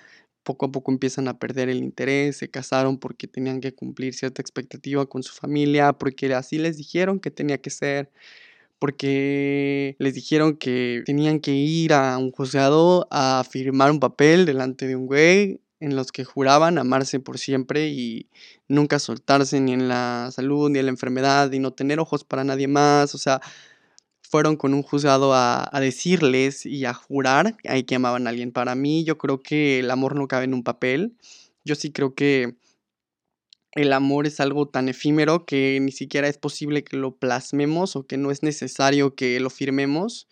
poco 0.43 0.67
a 0.67 0.73
poco 0.73 0.91
empiezan 0.93 1.29
a 1.29 1.39
perder 1.39 1.69
el 1.69 1.79
interés, 1.79 2.39
se 2.39 2.51
casaron 2.51 2.99
porque 2.99 3.27
tenían 3.27 3.61
que 3.61 3.75
cumplir 3.75 4.15
cierta 4.15 4.43
expectativa 4.43 5.07
con 5.07 5.23
su 5.23 5.33
familia, 5.35 5.93
porque 5.93 6.33
así 6.35 6.59
les 6.59 6.77
dijeron 6.77 7.21
que 7.21 7.31
tenía 7.31 7.59
que 7.59 7.71
ser, 7.71 8.11
porque 8.79 9.97
les 9.99 10.15
dijeron 10.15 10.57
que 10.57 11.03
tenían 11.07 11.41
que 11.41 11.53
ir 11.53 11.93
a 11.93 12.17
un 12.19 12.33
juzgado 12.33 13.07
a 13.11 13.45
firmar 13.49 13.91
un 13.91 14.01
papel 14.01 14.47
delante 14.47 14.87
de 14.87 14.97
un 14.97 15.07
güey 15.07 15.61
en 15.81 15.97
los 15.97 16.13
que 16.13 16.25
juraban 16.25 16.79
amarse 16.79 17.21
por 17.21 17.39
siempre 17.39 17.89
y 17.89 18.27
nunca 18.69 18.99
soltarse 18.99 19.61
ni 19.61 19.73
en 19.73 19.89
la 19.89 20.31
salud 20.33 20.71
ni 20.71 20.79
en 20.79 20.87
la 20.87 20.91
enfermedad 20.93 21.51
y 21.53 21.59
no 21.59 21.73
tener 21.73 22.01
ojos 22.01 22.25
para 22.25 22.45
nadie 22.45 22.69
más, 22.69 23.15
o 23.15 23.19
sea, 23.19 23.41
fueron 24.31 24.57
con 24.57 24.75
un 24.75 24.83
juzgado 24.83 25.35
a, 25.35 25.69
decirles 25.81 26.65
y 26.65 26.85
a 26.85 26.95
jurar 26.95 27.57
que 27.87 27.95
amaban 27.97 28.27
a 28.27 28.31
alguien. 28.31 28.53
Para 28.53 28.77
mí, 28.77 29.03
yo 29.03 29.19
creo 29.19 29.43
que 29.43 29.81
el 29.81 29.91
amor 29.91 30.15
no 30.15 30.29
cabe 30.29 30.45
en 30.45 30.55
un 30.55 30.63
papel. 30.63 31.17
Yo 31.65 31.75
sí 31.75 31.91
creo 31.91 32.15
que 32.15 32.55
el 33.73 33.93
amor 33.93 34.29
es 34.29 34.39
algo 34.39 34.69
tan 34.69 34.89
efímero 34.89 35.45
que 35.47 35.81
ni 35.81 35.91
siquiera 35.91 36.29
es 36.29 36.39
posible 36.39 36.85
que 36.85 36.97
lo 36.97 37.17
plasmemos 37.17 37.97
o 37.97 38.07
que 38.07 38.19
no 38.19 38.31
es 38.31 38.45
necesario 38.45 39.17
que 39.17 39.41
lo 39.41 39.51
firmemos 39.51 40.29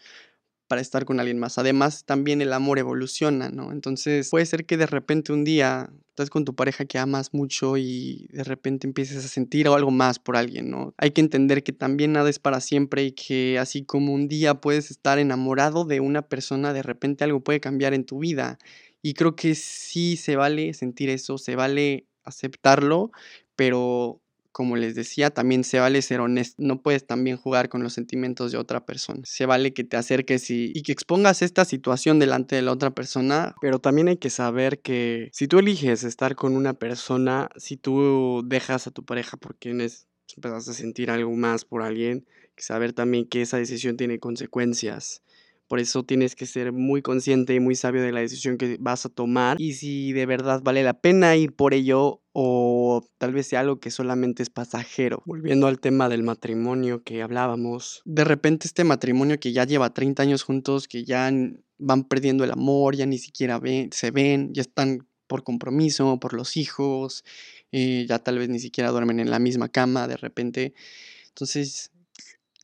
para 0.68 0.80
estar 0.80 1.04
con 1.04 1.18
alguien 1.18 1.40
más. 1.40 1.58
Además, 1.58 2.04
también 2.04 2.40
el 2.40 2.52
amor 2.52 2.78
evoluciona, 2.78 3.48
¿no? 3.48 3.72
Entonces, 3.72 4.30
puede 4.30 4.46
ser 4.46 4.64
que 4.64 4.76
de 4.76 4.86
repente 4.86 5.32
un 5.32 5.42
día 5.42 5.90
estás 6.18 6.30
con 6.30 6.44
tu 6.44 6.54
pareja 6.54 6.84
que 6.84 6.98
amas 6.98 7.32
mucho 7.32 7.76
y 7.76 8.26
de 8.32 8.42
repente 8.42 8.88
empieces 8.88 9.24
a 9.24 9.28
sentir 9.28 9.68
algo 9.68 9.92
más 9.92 10.18
por 10.18 10.36
alguien, 10.36 10.68
¿no? 10.68 10.92
Hay 10.98 11.12
que 11.12 11.20
entender 11.20 11.62
que 11.62 11.72
también 11.72 12.12
nada 12.12 12.28
es 12.28 12.40
para 12.40 12.60
siempre 12.60 13.04
y 13.04 13.12
que 13.12 13.56
así 13.58 13.84
como 13.84 14.12
un 14.12 14.26
día 14.26 14.54
puedes 14.60 14.90
estar 14.90 15.20
enamorado 15.20 15.84
de 15.84 16.00
una 16.00 16.22
persona, 16.22 16.72
de 16.72 16.82
repente 16.82 17.22
algo 17.22 17.40
puede 17.40 17.60
cambiar 17.60 17.94
en 17.94 18.04
tu 18.04 18.18
vida. 18.18 18.58
Y 19.00 19.14
creo 19.14 19.36
que 19.36 19.54
sí 19.54 20.16
se 20.16 20.34
vale 20.34 20.74
sentir 20.74 21.08
eso, 21.08 21.38
se 21.38 21.54
vale 21.54 22.08
aceptarlo, 22.24 23.12
pero 23.54 24.20
como 24.58 24.74
les 24.74 24.96
decía, 24.96 25.30
también 25.30 25.62
se 25.62 25.78
vale 25.78 26.02
ser 26.02 26.18
honesto. 26.18 26.56
No 26.58 26.82
puedes 26.82 27.06
también 27.06 27.36
jugar 27.36 27.68
con 27.68 27.84
los 27.84 27.92
sentimientos 27.92 28.50
de 28.50 28.58
otra 28.58 28.84
persona. 28.84 29.20
Se 29.22 29.46
vale 29.46 29.72
que 29.72 29.84
te 29.84 29.96
acerques 29.96 30.50
y, 30.50 30.72
que 30.82 30.90
expongas 30.90 31.42
esta 31.42 31.64
situación 31.64 32.18
delante 32.18 32.56
de 32.56 32.62
la 32.62 32.72
otra 32.72 32.90
persona. 32.90 33.54
Pero 33.60 33.78
también 33.78 34.08
hay 34.08 34.16
que 34.16 34.30
saber 34.30 34.80
que 34.80 35.30
si 35.32 35.46
tú 35.46 35.60
eliges 35.60 36.02
estar 36.02 36.34
con 36.34 36.56
una 36.56 36.74
persona, 36.74 37.50
si 37.54 37.76
tú 37.76 38.42
dejas 38.46 38.88
a 38.88 38.90
tu 38.90 39.04
pareja 39.04 39.36
porque 39.36 39.70
empiezas 39.70 40.68
a 40.68 40.74
sentir 40.74 41.12
algo 41.12 41.36
más 41.36 41.64
por 41.64 41.82
alguien, 41.82 42.26
que 42.56 42.64
saber 42.64 42.92
también 42.92 43.28
que 43.28 43.42
esa 43.42 43.58
decisión 43.58 43.96
tiene 43.96 44.18
consecuencias. 44.18 45.22
Por 45.68 45.80
eso 45.80 46.02
tienes 46.02 46.34
que 46.34 46.46
ser 46.46 46.72
muy 46.72 47.02
consciente 47.02 47.54
y 47.54 47.60
muy 47.60 47.74
sabio 47.74 48.02
de 48.02 48.10
la 48.10 48.20
decisión 48.20 48.56
que 48.56 48.78
vas 48.80 49.04
a 49.04 49.10
tomar 49.10 49.60
y 49.60 49.74
si 49.74 50.12
de 50.12 50.24
verdad 50.24 50.62
vale 50.62 50.82
la 50.82 50.94
pena 50.94 51.36
ir 51.36 51.54
por 51.54 51.74
ello 51.74 52.22
o 52.32 53.06
tal 53.18 53.32
vez 53.32 53.48
sea 53.48 53.60
algo 53.60 53.78
que 53.78 53.90
solamente 53.90 54.42
es 54.42 54.48
pasajero. 54.48 55.22
Volviendo 55.26 55.66
al 55.66 55.78
tema 55.78 56.08
del 56.08 56.22
matrimonio 56.22 57.02
que 57.02 57.22
hablábamos. 57.22 58.00
De 58.06 58.24
repente 58.24 58.66
este 58.66 58.82
matrimonio 58.84 59.38
que 59.38 59.52
ya 59.52 59.64
lleva 59.64 59.92
30 59.92 60.22
años 60.22 60.42
juntos, 60.42 60.88
que 60.88 61.04
ya 61.04 61.30
van 61.78 62.04
perdiendo 62.04 62.44
el 62.44 62.50
amor, 62.50 62.96
ya 62.96 63.04
ni 63.04 63.18
siquiera 63.18 63.58
ven, 63.58 63.90
se 63.92 64.10
ven, 64.10 64.54
ya 64.54 64.62
están 64.62 65.06
por 65.26 65.44
compromiso, 65.44 66.18
por 66.18 66.32
los 66.32 66.56
hijos, 66.56 67.24
eh, 67.72 68.06
ya 68.08 68.18
tal 68.18 68.38
vez 68.38 68.48
ni 68.48 68.58
siquiera 68.58 68.90
duermen 68.90 69.20
en 69.20 69.30
la 69.30 69.38
misma 69.38 69.68
cama 69.68 70.08
de 70.08 70.16
repente. 70.16 70.72
Entonces 71.28 71.92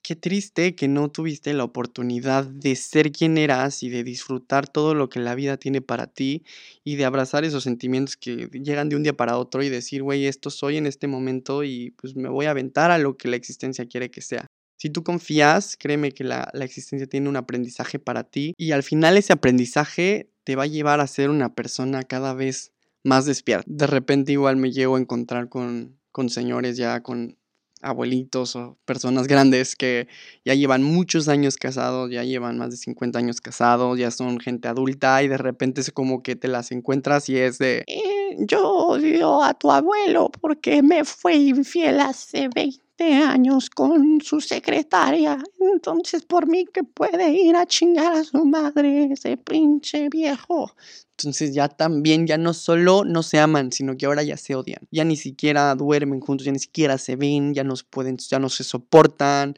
Qué 0.05 0.17
triste 0.17 0.75
que 0.75 0.87
no 0.87 1.11
tuviste 1.11 1.55
la 1.55 1.65
oportunidad 1.65 2.45
de 2.45 2.77
ser 2.77 3.11
quien 3.11 3.39
eras 3.39 3.83
y 3.83 3.89
de 3.89 4.05
disfrutar 4.05 4.69
todo 4.69 4.93
lo 4.95 5.09
que 5.09 5.19
la 5.19 5.35
vida 5.35 5.57
tiene 5.57 5.81
para 5.81 6.09
ti 6.09 6.45
y 6.85 6.97
de 6.97 7.07
abrazar 7.07 7.43
esos 7.47 7.65
sentimientos 7.65 8.19
que 8.19 8.51
llegan 8.53 8.91
de 8.91 8.97
un 8.97 9.03
día 9.03 9.17
para 9.17 9.39
otro 9.39 9.63
y 9.63 9.71
decir, 9.71 10.03
güey, 10.03 10.27
esto 10.27 10.51
soy 10.51 10.77
en 10.77 10.85
este 10.85 11.07
momento 11.07 11.65
y 11.65 11.93
pues 11.93 12.17
me 12.17 12.29
voy 12.29 12.45
a 12.45 12.51
aventar 12.51 12.91
a 12.91 12.99
lo 12.99 13.17
que 13.17 13.29
la 13.29 13.37
existencia 13.37 13.87
quiere 13.87 14.11
que 14.11 14.21
sea. 14.21 14.47
Si 14.77 14.91
tú 14.91 15.03
confías, 15.03 15.79
créeme 15.79 16.13
que 16.13 16.25
la, 16.25 16.51
la 16.53 16.67
existencia 16.67 17.07
tiene 17.07 17.31
un 17.31 17.37
aprendizaje 17.37 17.99
para 17.99 18.25
ti 18.25 18.53
y 18.59 18.73
al 18.73 18.83
final 18.83 19.17
ese 19.17 19.33
aprendizaje 19.33 20.29
te 20.45 20.55
va 20.55 20.65
a 20.65 20.67
llevar 20.67 21.01
a 21.01 21.07
ser 21.07 21.31
una 21.31 21.55
persona 21.55 22.03
cada 22.03 22.35
vez 22.35 22.73
más 23.05 23.25
despierta. 23.25 23.65
De 23.67 23.87
repente 23.87 24.33
igual 24.33 24.59
me 24.59 24.71
llevo 24.71 24.97
a 24.97 25.01
encontrar 25.01 25.49
con, 25.49 25.99
con 26.13 26.29
señores 26.29 26.77
ya 26.77 27.03
con 27.03 27.39
abuelitos 27.85 28.57
o 28.57 28.77
personas 28.85 29.27
grandes 29.27 29.77
que 29.77 30.09
ya 30.45 30.55
llevan 30.55 30.83
muchos 30.83 31.29
años 31.29 31.57
casados, 31.57 32.11
ya 32.11 32.25
llevan 32.25 32.59
más 32.59 32.71
de 32.71 32.77
50 32.77 33.19
años 33.19 33.41
casados, 33.41 33.99
ya 33.99 34.11
son 34.11 34.41
gente 34.41 34.69
adulta 34.69 35.23
y 35.23 35.29
de 35.29 35.39
repente 35.39 35.81
es 35.81 35.91
como 35.91 36.23
que 36.23 36.37
te 36.37 36.49
las 36.49 36.73
encuentras 36.73 37.29
y 37.29 37.37
es 37.37 37.59
de, 37.59 37.85
eh, 37.87 38.37
yo 38.39 38.69
odio 38.69 39.43
a 39.43 39.55
tu 39.55 39.71
abuelo 39.71 40.31
porque 40.41 40.83
me 40.83 41.05
fue 41.05 41.37
infiel 41.37 42.01
hace 42.01 42.49
20 42.55 42.84
años 43.01 43.71
con 43.71 44.21
su 44.21 44.41
secretaria. 44.41 45.43
Entonces, 45.61 46.25
por 46.25 46.47
mí 46.47 46.67
que 46.73 46.85
puede 46.85 47.31
ir 47.33 47.57
a 47.57 47.67
chingar 47.67 48.13
a 48.13 48.25
su 48.25 48.45
madre, 48.45 49.13
ese 49.13 49.37
pinche 49.37 50.09
viejo. 50.09 50.73
Entonces 51.17 51.55
ya 51.55 51.69
también, 51.69 52.27
ya 52.27 52.39
no 52.39 52.55
solo 52.55 53.05
no 53.05 53.23
se 53.23 53.39
aman, 53.39 53.71
sino 53.73 53.97
que 53.97 54.07
ahora 54.07 54.23
ya 54.23 54.37
se 54.37 54.55
odian. 54.55 54.87
Ya 54.91 55.05
ni 55.05 55.17
siquiera 55.17 55.75
duermen 55.75 56.21
juntos, 56.21 56.45
ya 56.45 56.53
ni 56.53 56.59
siquiera 56.59 56.99
se 56.99 57.17
ven, 57.17 57.55
ya 57.55 57.63
no 57.65 57.75
pueden, 57.91 58.17
ya 58.17 58.39
no 58.39 58.49
se 58.49 58.65
soportan. 58.65 59.57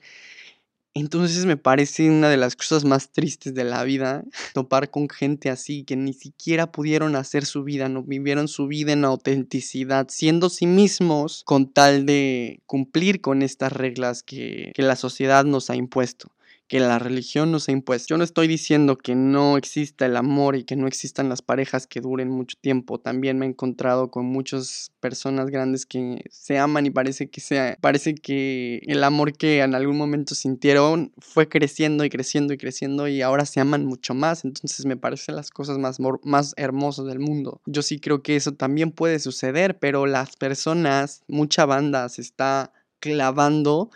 Entonces 0.99 1.45
me 1.45 1.59
parece 1.59 2.09
una 2.09 2.31
de 2.31 2.39
las 2.39 2.57
cosas 2.57 2.87
más 2.87 3.13
tristes 3.13 3.53
de 3.53 3.65
la 3.65 3.85
vida, 3.85 4.25
topar 4.55 4.91
con 4.91 5.11
gente 5.11 5.51
así 5.51 5.85
que 5.85 5.95
ni 5.95 6.15
siquiera 6.15 6.73
pudieron 6.73 7.17
hacer 7.17 7.45
su 7.45 7.65
vida, 7.65 7.91
no 7.91 8.03
vivieron 8.03 8.49
su 8.49 8.67
vida 8.67 8.93
en 8.93 9.05
autenticidad, 9.05 10.07
siendo 10.09 10.49
sí 10.49 10.67
mismos 10.67 11.43
con 11.45 11.71
tal 11.71 12.07
de 12.07 12.63
cumplir 12.65 13.21
con 13.21 13.43
estas 13.43 13.73
reglas 13.73 14.23
que, 14.23 14.73
que 14.75 14.81
la 14.81 14.97
sociedad 14.97 15.45
nos 15.45 15.69
ha 15.69 15.77
impuesto 15.77 16.31
que 16.69 16.81
la 16.81 16.99
religión 16.99 17.53
nos 17.53 17.69
ha 17.69 17.73
impuesto. 17.73 18.09
Yo 18.09 18.19
no 18.19 18.25
estoy 18.25 18.49
diciendo 18.49 18.97
que 18.97 19.15
no 19.15 19.57
exista 19.57 20.07
el 20.07 20.17
amor 20.17 20.57
y 20.57 20.65
que 20.65 20.75
no 20.75 20.89
existan 20.89 21.29
las 21.29 21.41
parejas 21.41 21.87
que 21.87 22.01
duren 22.01 22.29
mucho 22.29 22.57
tiempo. 22.61 22.99
También 22.99 23.39
me 23.39 23.47
he 23.47 23.49
encontrado 23.49 24.11
con 24.11 24.27
muchas 24.27 24.91
personas 25.01 25.51
grandes 25.51 25.87
que 25.87 26.25
se 26.29 26.59
aman 26.59 26.87
y 26.87 26.91
parece 26.91 27.29
que 27.31 27.41
sea, 27.41 27.77
parece 27.81 28.15
que 28.15 28.81
el 28.87 29.05
amor 29.05 29.33
que 29.37 29.61
en 29.61 29.75
algún 29.75 29.97
momento 29.97 30.35
sintieron 30.35 31.13
fue 31.19 31.49
creciendo 31.49 32.05
y 32.05 32.11
creciendo 32.11 32.53
y 32.53 32.59
creciendo 32.59 33.07
y 33.07 33.23
ahora 33.23 33.47
se 33.47 33.61
aman 33.61 33.87
mucho 33.87 34.15
más. 34.15 34.45
Entonces 34.45 34.87
me 34.87 34.97
parecen 34.97 35.37
las 35.37 35.51
cosas 35.51 35.79
más, 35.79 35.99
más 36.25 36.53
hermosas 36.57 37.07
del 37.07 37.21
mundo. 37.21 37.61
Yo 37.67 37.83
sí 37.83 38.01
creo 38.01 38.23
que 38.23 38.35
eso 38.35 38.55
también 38.55 38.91
puede 38.91 39.21
suceder, 39.21 39.79
pero 39.79 40.07
las 40.07 40.37
personas, 40.37 41.23
mucha 41.29 41.65
banda 41.65 42.09
se 42.09 42.23
está 42.23 42.73
clavando 42.99 43.91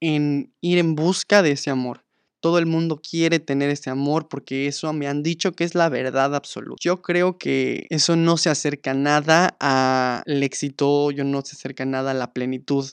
en 0.00 0.52
ir 0.60 0.78
en 0.78 0.94
busca 0.94 1.42
de 1.42 1.52
ese 1.52 1.70
amor 1.70 2.03
todo 2.44 2.58
el 2.58 2.66
mundo 2.66 3.00
quiere 3.00 3.40
tener 3.40 3.70
ese 3.70 3.88
amor 3.88 4.28
porque 4.28 4.66
eso 4.66 4.92
me 4.92 5.08
han 5.08 5.22
dicho 5.22 5.52
que 5.52 5.64
es 5.64 5.74
la 5.74 5.88
verdad 5.88 6.34
absoluta. 6.34 6.76
Yo 6.78 7.00
creo 7.00 7.38
que 7.38 7.86
eso 7.88 8.16
no 8.16 8.36
se 8.36 8.50
acerca 8.50 8.92
nada 8.92 9.56
al 9.60 10.42
éxito, 10.42 11.10
yo 11.10 11.24
no 11.24 11.40
se 11.40 11.56
acerca 11.56 11.86
nada 11.86 12.10
a 12.10 12.14
la 12.14 12.34
plenitud. 12.34 12.84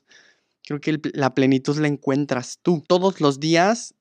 Creo 0.64 0.80
que 0.80 1.02
la 1.14 1.36
plenitud 1.36 1.78
la 1.80 1.90
encuentras 1.90 2.60
tú. 2.62 2.82
Todos 2.88 3.20
los 3.20 3.42
días 3.42 3.94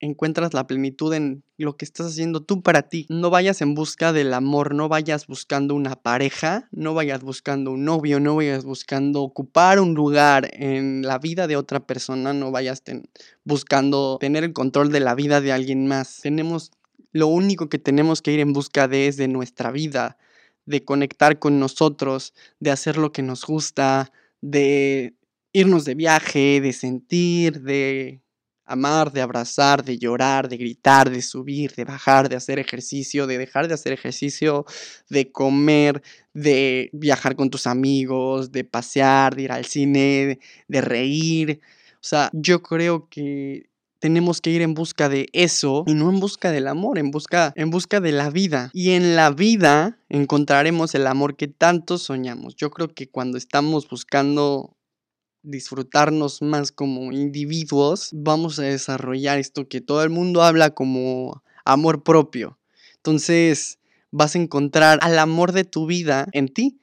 encuentras 0.00 0.54
la 0.54 0.66
plenitud 0.66 1.12
en 1.12 1.44
lo 1.58 1.76
que 1.76 1.84
estás 1.84 2.06
haciendo 2.06 2.42
tú 2.42 2.62
para 2.62 2.82
ti. 2.82 3.06
No 3.10 3.30
vayas 3.30 3.60
en 3.60 3.74
busca 3.74 4.12
del 4.12 4.32
amor, 4.34 4.74
no 4.74 4.88
vayas 4.88 5.26
buscando 5.26 5.74
una 5.74 5.94
pareja, 5.94 6.68
no 6.72 6.94
vayas 6.94 7.22
buscando 7.22 7.70
un 7.70 7.84
novio, 7.84 8.18
no 8.18 8.36
vayas 8.36 8.64
buscando 8.64 9.22
ocupar 9.22 9.78
un 9.78 9.94
lugar 9.94 10.50
en 10.54 11.02
la 11.02 11.18
vida 11.18 11.46
de 11.46 11.56
otra 11.56 11.80
persona, 11.80 12.32
no 12.32 12.50
vayas 12.50 12.82
buscando 13.44 14.16
tener 14.18 14.42
el 14.42 14.52
control 14.52 14.90
de 14.90 15.00
la 15.00 15.14
vida 15.14 15.40
de 15.40 15.52
alguien 15.52 15.86
más. 15.86 16.20
Tenemos 16.22 16.72
lo 17.12 17.26
único 17.26 17.68
que 17.68 17.78
tenemos 17.78 18.22
que 18.22 18.32
ir 18.32 18.40
en 18.40 18.52
busca 18.52 18.88
de 18.88 19.06
es 19.06 19.16
de 19.16 19.28
nuestra 19.28 19.70
vida, 19.70 20.16
de 20.64 20.84
conectar 20.84 21.38
con 21.38 21.60
nosotros, 21.60 22.32
de 22.58 22.70
hacer 22.70 22.96
lo 22.96 23.12
que 23.12 23.22
nos 23.22 23.44
gusta, 23.44 24.12
de 24.40 25.14
irnos 25.52 25.84
de 25.84 25.94
viaje, 25.94 26.60
de 26.60 26.72
sentir, 26.72 27.60
de 27.62 28.22
amar, 28.70 29.12
de 29.12 29.20
abrazar, 29.20 29.84
de 29.84 29.98
llorar, 29.98 30.48
de 30.48 30.56
gritar, 30.56 31.10
de 31.10 31.22
subir, 31.22 31.72
de 31.74 31.84
bajar, 31.84 32.28
de 32.28 32.36
hacer 32.36 32.58
ejercicio, 32.58 33.26
de 33.26 33.38
dejar 33.38 33.68
de 33.68 33.74
hacer 33.74 33.92
ejercicio, 33.92 34.64
de 35.08 35.30
comer, 35.32 36.02
de 36.32 36.90
viajar 36.92 37.36
con 37.36 37.50
tus 37.50 37.66
amigos, 37.66 38.52
de 38.52 38.64
pasear, 38.64 39.34
de 39.34 39.42
ir 39.42 39.52
al 39.52 39.64
cine, 39.64 40.38
de 40.68 40.80
reír. 40.80 41.60
O 41.94 42.02
sea, 42.02 42.30
yo 42.32 42.62
creo 42.62 43.08
que 43.08 43.70
tenemos 44.00 44.40
que 44.40 44.50
ir 44.50 44.62
en 44.62 44.74
busca 44.74 45.08
de 45.08 45.28
eso 45.32 45.84
y 45.86 45.94
no 45.94 46.08
en 46.08 46.20
busca 46.20 46.50
del 46.50 46.66
amor, 46.66 46.98
en 46.98 47.10
busca, 47.10 47.52
en 47.54 47.70
busca 47.70 48.00
de 48.00 48.12
la 48.12 48.30
vida. 48.30 48.70
Y 48.72 48.92
en 48.92 49.14
la 49.14 49.30
vida 49.30 49.98
encontraremos 50.08 50.94
el 50.94 51.06
amor 51.06 51.36
que 51.36 51.48
tanto 51.48 51.98
soñamos. 51.98 52.56
Yo 52.56 52.70
creo 52.70 52.88
que 52.88 53.08
cuando 53.08 53.36
estamos 53.36 53.88
buscando 53.88 54.76
disfrutarnos 55.42 56.42
más 56.42 56.72
como 56.72 57.12
individuos, 57.12 58.10
vamos 58.12 58.58
a 58.58 58.62
desarrollar 58.62 59.38
esto 59.38 59.68
que 59.68 59.80
todo 59.80 60.02
el 60.02 60.10
mundo 60.10 60.42
habla 60.42 60.70
como 60.70 61.42
amor 61.64 62.02
propio. 62.02 62.58
Entonces, 62.96 63.78
vas 64.10 64.34
a 64.34 64.38
encontrar 64.38 64.98
al 65.02 65.18
amor 65.18 65.52
de 65.52 65.64
tu 65.64 65.86
vida 65.86 66.26
en 66.32 66.48
ti. 66.48 66.80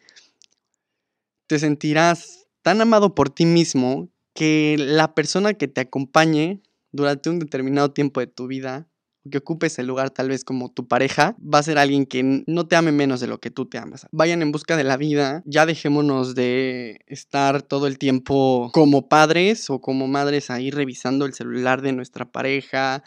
Te 1.48 1.60
sentirás 1.60 2.48
tan 2.62 2.82
amado 2.82 3.16
por 3.16 3.30
ti 3.30 3.46
mismo 3.46 4.10
que 4.34 4.76
la 4.78 5.14
persona 5.14 5.54
que 5.54 5.68
te 5.68 5.82
acompañe 5.82 6.62
durante 6.92 7.30
un 7.30 7.40
determinado 7.40 7.92
tiempo 7.92 8.20
de 8.20 8.28
tu 8.28 8.48
vida 8.48 8.88
que 9.30 9.40
ocupe 9.40 9.68
ese 9.68 9.84
lugar 9.84 10.10
tal 10.10 10.30
vez 10.30 10.44
como 10.44 10.72
tu 10.72 10.88
pareja, 10.88 11.36
va 11.42 11.60
a 11.60 11.64
ser 11.64 11.78
alguien 11.78 12.06
que 12.06 12.44
no 12.46 12.68
te 12.68 12.76
ame 12.76 12.92
menos 12.92 13.20
de 13.20 13.28
lo 13.28 13.40
que 13.40 13.52
tú 13.52 13.66
te 13.66 13.78
amas. 13.78 14.08
Vayan 14.12 14.42
en 14.42 14.52
busca 14.52 14.78
de 14.78 14.84
la 14.84 14.98
vida, 14.98 15.44
ya 15.46 15.66
dejémonos 15.66 16.36
de 16.36 17.02
estar 17.08 17.62
todo 17.62 17.88
el 17.88 17.98
tiempo 17.98 18.70
como 18.74 19.08
padres 19.08 19.70
o 19.70 19.82
como 19.82 20.08
madres 20.08 20.50
ahí 20.50 20.72
revisando 20.72 21.26
el 21.26 21.34
celular 21.34 21.82
de 21.82 21.94
nuestra 21.94 22.26
pareja, 22.26 23.04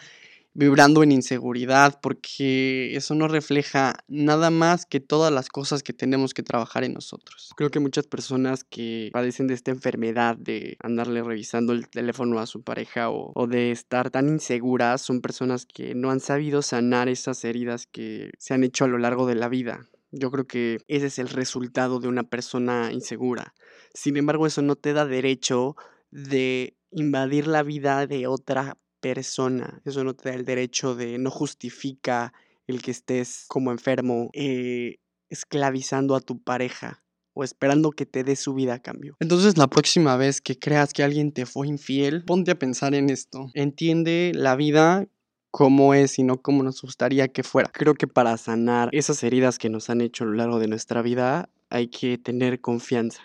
vibrando 0.60 1.02
en 1.02 1.10
inseguridad, 1.10 1.98
porque 2.02 2.94
eso 2.94 3.14
no 3.14 3.28
refleja 3.28 3.94
nada 4.08 4.50
más 4.50 4.84
que 4.84 5.00
todas 5.00 5.32
las 5.32 5.48
cosas 5.48 5.82
que 5.82 5.94
tenemos 5.94 6.34
que 6.34 6.42
trabajar 6.42 6.84
en 6.84 6.92
nosotros. 6.92 7.50
Creo 7.56 7.70
que 7.70 7.80
muchas 7.80 8.06
personas 8.06 8.62
que 8.62 9.08
padecen 9.10 9.46
de 9.46 9.54
esta 9.54 9.70
enfermedad 9.70 10.36
de 10.36 10.76
andarle 10.82 11.22
revisando 11.22 11.72
el 11.72 11.88
teléfono 11.88 12.40
a 12.40 12.46
su 12.46 12.62
pareja 12.62 13.08
o, 13.08 13.32
o 13.34 13.46
de 13.46 13.70
estar 13.70 14.10
tan 14.10 14.28
inseguras 14.28 15.00
son 15.00 15.22
personas 15.22 15.64
que 15.64 15.94
no 15.94 16.10
han 16.10 16.20
sabido 16.20 16.60
sanar 16.60 17.08
esas 17.08 17.42
heridas 17.42 17.86
que 17.86 18.30
se 18.38 18.52
han 18.52 18.62
hecho 18.62 18.84
a 18.84 18.88
lo 18.88 18.98
largo 18.98 19.26
de 19.26 19.36
la 19.36 19.48
vida. 19.48 19.88
Yo 20.12 20.30
creo 20.30 20.46
que 20.46 20.76
ese 20.88 21.06
es 21.06 21.18
el 21.18 21.30
resultado 21.30 22.00
de 22.00 22.08
una 22.08 22.24
persona 22.24 22.92
insegura. 22.92 23.54
Sin 23.94 24.18
embargo, 24.18 24.46
eso 24.46 24.60
no 24.60 24.76
te 24.76 24.92
da 24.92 25.06
derecho 25.06 25.74
de 26.10 26.76
invadir 26.90 27.46
la 27.46 27.62
vida 27.62 28.06
de 28.06 28.26
otra 28.26 28.76
persona. 29.00 29.80
Eso 29.84 30.04
no 30.04 30.14
te 30.14 30.30
da 30.30 30.34
el 30.34 30.44
derecho 30.44 30.94
de, 30.94 31.18
no 31.18 31.30
justifica 31.30 32.32
el 32.66 32.82
que 32.82 32.90
estés 32.90 33.46
como 33.48 33.72
enfermo, 33.72 34.30
eh, 34.32 34.98
esclavizando 35.28 36.14
a 36.14 36.20
tu 36.20 36.40
pareja 36.42 37.02
o 37.32 37.44
esperando 37.44 37.90
que 37.90 38.06
te 38.06 38.24
dé 38.24 38.36
su 38.36 38.54
vida 38.54 38.74
a 38.74 38.78
cambio. 38.80 39.16
Entonces 39.20 39.56
la 39.56 39.68
próxima 39.68 40.16
vez 40.16 40.40
que 40.40 40.58
creas 40.58 40.92
que 40.92 41.02
alguien 41.02 41.32
te 41.32 41.46
fue 41.46 41.68
infiel, 41.68 42.24
ponte 42.24 42.50
a 42.50 42.58
pensar 42.58 42.94
en 42.94 43.10
esto. 43.10 43.50
Entiende 43.54 44.32
la 44.34 44.56
vida 44.56 45.06
como 45.50 45.94
es 45.94 46.18
y 46.18 46.22
no 46.22 46.40
como 46.40 46.62
nos 46.62 46.80
gustaría 46.82 47.28
que 47.28 47.42
fuera. 47.42 47.70
Creo 47.72 47.94
que 47.94 48.06
para 48.06 48.36
sanar 48.36 48.88
esas 48.92 49.22
heridas 49.22 49.58
que 49.58 49.68
nos 49.68 49.90
han 49.90 50.00
hecho 50.00 50.24
a 50.24 50.28
lo 50.28 50.34
largo 50.34 50.58
de 50.58 50.68
nuestra 50.68 51.02
vida 51.02 51.48
hay 51.70 51.88
que 51.88 52.18
tener 52.18 52.60
confianza. 52.60 53.22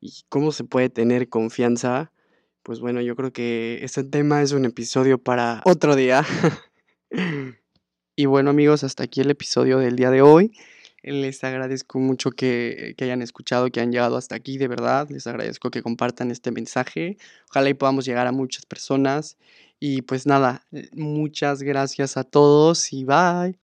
¿Y 0.00 0.24
cómo 0.28 0.52
se 0.52 0.64
puede 0.64 0.88
tener 0.90 1.28
confianza? 1.28 2.12
Pues 2.66 2.80
bueno, 2.80 3.00
yo 3.00 3.14
creo 3.14 3.32
que 3.32 3.78
este 3.84 4.02
tema 4.02 4.42
es 4.42 4.50
un 4.50 4.64
episodio 4.64 5.18
para 5.18 5.62
otro 5.64 5.94
día. 5.94 6.26
y 8.16 8.26
bueno 8.26 8.50
amigos, 8.50 8.82
hasta 8.82 9.04
aquí 9.04 9.20
el 9.20 9.30
episodio 9.30 9.78
del 9.78 9.94
día 9.94 10.10
de 10.10 10.20
hoy. 10.20 10.50
Les 11.04 11.44
agradezco 11.44 12.00
mucho 12.00 12.32
que, 12.32 12.96
hayan 13.00 13.22
escuchado, 13.22 13.70
que 13.70 13.80
han 13.80 13.92
llegado 13.92 14.16
hasta 14.16 14.34
aquí, 14.34 14.58
de 14.58 14.66
verdad. 14.66 15.08
Les 15.10 15.28
agradezco 15.28 15.70
que 15.70 15.80
compartan 15.80 16.32
este 16.32 16.50
mensaje. 16.50 17.18
Ojalá 17.50 17.68
y 17.68 17.74
podamos 17.74 18.04
llegar 18.04 18.26
a 18.26 18.32
muchas 18.32 18.66
personas. 18.66 19.38
Y 19.78 20.02
pues 20.02 20.26
nada, 20.26 20.66
muchas 20.92 21.62
gracias 21.62 22.16
a 22.16 22.24
todos 22.24 22.92
y 22.92 23.04
bye. 23.04 23.54